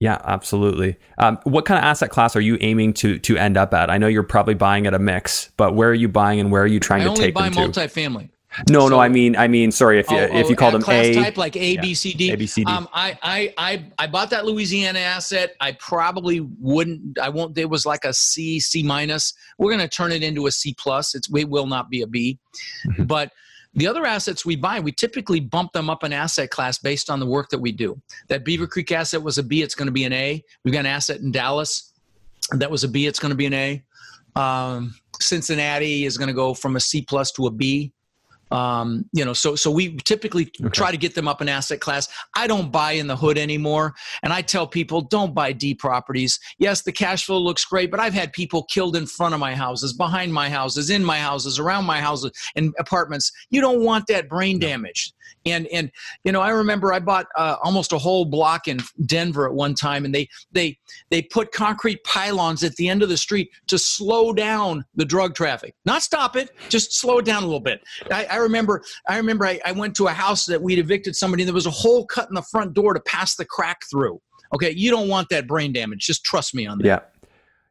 [0.00, 0.96] Yeah, absolutely.
[1.18, 3.90] Um, what kind of asset class are you aiming to to end up at?
[3.90, 6.62] I know you're probably buying at a mix, but where are you buying and where
[6.62, 7.58] are you trying I to take them to?
[7.60, 8.30] I only buy multifamily.
[8.70, 10.80] No, so, no, I mean, I mean, sorry, if you, oh, if you call them
[10.80, 12.30] class A type like A, yeah, B, C, D.
[12.32, 12.72] A, B, C, D.
[12.72, 15.54] Um, I, I, I, I bought that Louisiana asset.
[15.60, 17.18] I probably wouldn't.
[17.18, 17.56] I won't.
[17.58, 19.34] It was like a C, C minus.
[19.58, 21.14] We're going to turn it into a C plus.
[21.14, 22.38] It's it will not be a B,
[22.86, 23.04] mm-hmm.
[23.04, 23.32] but
[23.78, 27.20] the other assets we buy, we typically bump them up an asset class based on
[27.20, 28.00] the work that we do.
[28.28, 30.42] That Beavercreek asset was a B, it's going to be an A.
[30.64, 31.92] We've got an asset in Dallas
[32.52, 33.82] that was a B, it's going to be an A.
[34.36, 37.92] Um, Cincinnati is going to go from a C plus to a B.
[38.50, 40.70] Um, you know, so so we typically okay.
[40.70, 42.08] try to get them up an asset class.
[42.34, 46.38] I don't buy in the hood anymore, and I tell people don't buy D properties.
[46.58, 49.54] Yes, the cash flow looks great, but I've had people killed in front of my
[49.54, 53.32] houses, behind my houses, in my houses, around my houses, and apartments.
[53.50, 55.12] You don't want that brain damage.
[55.46, 55.90] And and
[56.24, 59.74] you know, I remember I bought uh, almost a whole block in Denver at one
[59.74, 60.78] time, and they they
[61.10, 65.34] they put concrete pylons at the end of the street to slow down the drug
[65.34, 67.82] traffic, not stop it, just slow it down a little bit.
[68.10, 71.42] I, I remember I remember I, I went to a house that we'd evicted somebody,
[71.42, 74.20] and there was a hole cut in the front door to pass the crack through.
[74.54, 76.06] Okay, you don't want that brain damage.
[76.06, 76.86] Just trust me on that.
[76.86, 77.00] Yeah.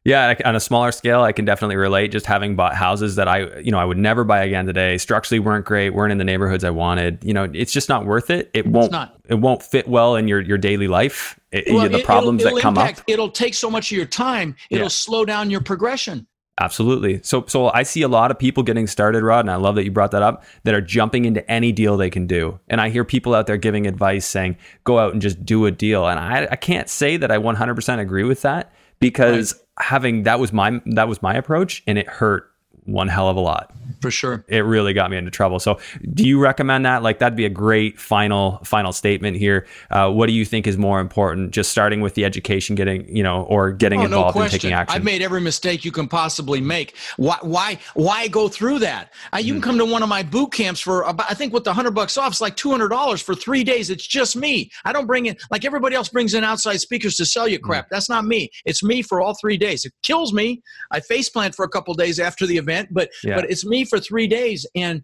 [0.07, 2.13] Yeah, on a smaller scale, I can definitely relate.
[2.13, 4.97] Just having bought houses that I, you know, I would never buy again today.
[4.97, 7.21] Structurally weren't great, weren't in the neighborhoods I wanted.
[7.25, 8.49] You know, it's just not worth it.
[8.53, 8.95] It won't.
[9.27, 11.37] It won't fit well in your your daily life.
[11.51, 13.05] It, well, the problems it'll, it'll that come impact, up.
[13.09, 14.55] It'll take so much of your time.
[14.69, 14.87] It'll yeah.
[14.87, 16.25] slow down your progression.
[16.57, 17.21] Absolutely.
[17.21, 19.83] So, so I see a lot of people getting started, Rod, and I love that
[19.83, 20.45] you brought that up.
[20.63, 23.57] That are jumping into any deal they can do, and I hear people out there
[23.57, 24.55] giving advice saying,
[24.85, 27.99] "Go out and just do a deal." And I, I can't say that I 100%
[27.99, 29.85] agree with that because right.
[29.85, 32.51] having that was my that was my approach and it hurt
[32.85, 33.73] one hell of a lot.
[34.01, 34.45] For sure.
[34.47, 35.59] It really got me into trouble.
[35.59, 35.79] So,
[36.13, 37.01] do you recommend that?
[37.01, 39.65] Like, that'd be a great final final statement here.
[39.89, 41.51] Uh, what do you think is more important?
[41.51, 44.71] Just starting with the education, getting you know, or getting oh, involved no and taking
[44.73, 44.95] action.
[44.95, 46.95] I've made every mistake you can possibly make.
[47.17, 49.13] Why why why go through that?
[49.33, 49.55] Uh, you mm.
[49.55, 51.91] can come to one of my boot camps for about I think with the hundred
[51.91, 53.89] bucks off, it's like two hundred dollars for three days.
[53.89, 54.69] It's just me.
[54.85, 57.85] I don't bring in like everybody else brings in outside speakers to sell you crap.
[57.85, 57.89] Mm.
[57.89, 58.49] That's not me.
[58.65, 59.85] It's me for all three days.
[59.85, 60.61] It kills me.
[60.91, 63.35] I face plant for a couple days after the event event, but yeah.
[63.35, 64.65] but it's me for three days.
[64.75, 65.03] And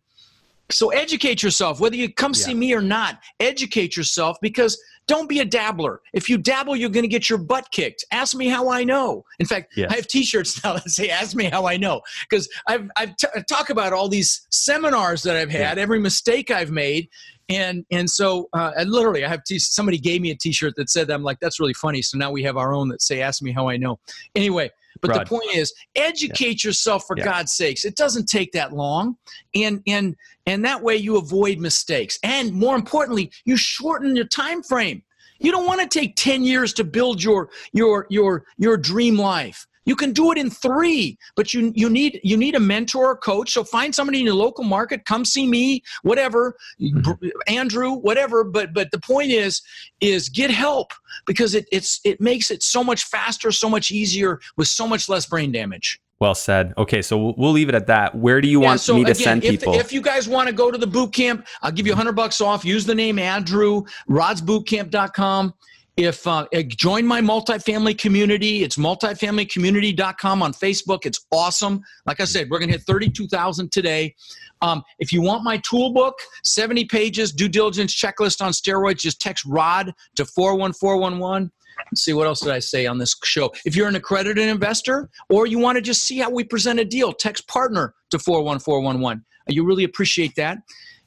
[0.72, 2.46] so educate yourself, whether you come yeah.
[2.46, 6.02] see me or not, educate yourself because don't be a dabbler.
[6.14, 8.06] If you dabble, you're going to get your butt kicked.
[8.12, 9.26] Ask me how I know.
[9.40, 12.90] In fact, I have T-shirts now that say "Ask me how I know" because I've
[12.96, 15.84] I've t- I talk about all these seminars that I've had, yeah.
[15.84, 17.10] every mistake I've made,
[17.50, 20.90] and and so uh, and literally I have t- somebody gave me a T-shirt that
[20.90, 21.14] said that.
[21.14, 22.02] I'm like that's really funny.
[22.02, 24.00] So now we have our own that say "Ask me how I know."
[24.36, 24.72] Anyway,
[25.02, 25.22] but Rod.
[25.22, 26.70] the point is, educate yeah.
[26.70, 27.26] yourself for yeah.
[27.26, 27.86] God's sakes.
[27.86, 29.18] It doesn't take that long,
[29.56, 30.16] and and
[30.46, 35.04] and that way you avoid mistakes, and more importantly, you shorten your time frame.
[35.40, 39.68] You don't want to take ten years to build your your your your dream life.
[39.86, 43.18] You can do it in three, but you you need you need a mentor or
[43.18, 43.52] coach.
[43.52, 45.06] So find somebody in your local market.
[45.06, 47.28] Come see me, whatever, mm-hmm.
[47.48, 48.44] Andrew, whatever.
[48.44, 49.62] But but the point is
[50.02, 50.94] is get help
[51.26, 55.10] because it it's it makes it so much faster, so much easier with so much
[55.10, 56.00] less brain damage.
[56.20, 56.74] Well said.
[56.78, 58.16] Okay, so we'll, leave it at that.
[58.16, 59.74] Where do you yeah, want so me to again, send if, people?
[59.74, 62.40] If you guys want to go to the boot camp, I'll give you 100 bucks
[62.40, 62.64] off.
[62.64, 65.54] Use the name Andrew, rodsbootcamp.com
[65.96, 72.50] if uh, join my multifamily community it's multifamilycommunity.com on facebook it's awesome like i said
[72.50, 74.14] we're going to hit 32000 today
[74.62, 79.22] um, if you want my tool book 70 pages due diligence checklist on steroids just
[79.22, 81.52] text rod to 41411
[81.92, 83.52] Let's see what else did I say on this show.
[83.66, 86.86] If you're an accredited investor or you want to just see how we present a
[86.86, 89.26] deal, text partner to 41411.
[89.48, 90.60] You really appreciate that.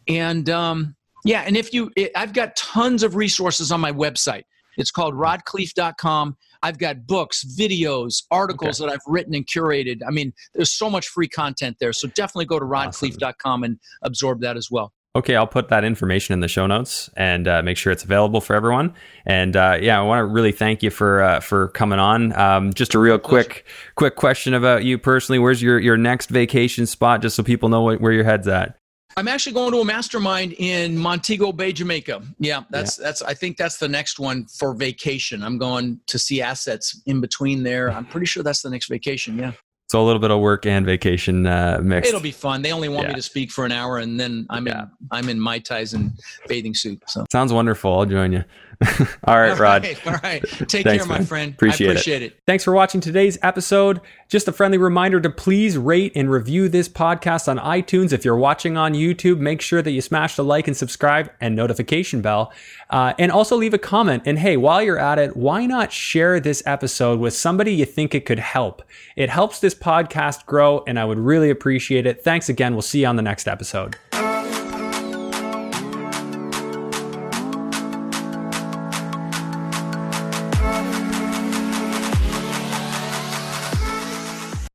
[0.08, 4.42] And um, yeah, and if you, I've got tons of resources on my website.
[4.76, 6.36] It's called rodkhleif.com.
[6.62, 8.88] I've got books, videos, articles okay.
[8.88, 10.00] that I've written and curated.
[10.06, 11.92] I mean, there's so much free content there.
[11.92, 14.92] So definitely go to rodkhleif.com and absorb that as well.
[15.16, 18.42] Okay, I'll put that information in the show notes and uh, make sure it's available
[18.42, 18.92] for everyone.
[19.24, 22.38] And uh, yeah, I want to really thank you for uh, for coming on.
[22.38, 25.38] Um, just a real quick quick question about you personally.
[25.38, 28.78] Where's your your next vacation spot, just so people know what, where your head's at?
[29.18, 32.22] I'm actually going to a mastermind in Montego Bay, Jamaica.
[32.38, 33.04] Yeah, that's yeah.
[33.04, 33.22] that's.
[33.22, 35.42] I think that's the next one for vacation.
[35.42, 37.90] I'm going to see assets in between there.
[37.90, 39.38] I'm pretty sure that's the next vacation.
[39.38, 39.52] Yeah.
[39.88, 42.08] So a little bit of work and vacation uh, mixed.
[42.08, 42.60] It'll be fun.
[42.60, 43.10] They only want Yeah.
[43.10, 44.82] me to speak for an hour, and then I'm Yeah.
[44.82, 46.12] in I'm in mai tais and
[46.46, 47.02] bathing suit.
[47.06, 47.98] So Sounds wonderful.
[47.98, 48.44] I'll join you.
[49.24, 49.84] All right, Rod.
[49.84, 50.42] All right, all right.
[50.68, 51.54] Take Thanks, care, my friend.
[51.54, 51.92] Appreciate I it.
[51.94, 52.38] appreciate it.
[52.46, 54.00] Thanks for watching today's episode.
[54.28, 58.12] Just a friendly reminder to please rate and review this podcast on iTunes.
[58.12, 61.56] If you're watching on YouTube, make sure that you smash the like and subscribe and
[61.56, 62.52] notification bell.
[62.90, 64.24] Uh, and also leave a comment.
[64.26, 68.14] And hey, while you're at it, why not share this episode with somebody you think
[68.14, 68.82] it could help?
[69.16, 72.22] It helps this podcast grow, and I would really appreciate it.
[72.22, 72.74] Thanks again.
[72.74, 73.96] We'll see you on the next episode.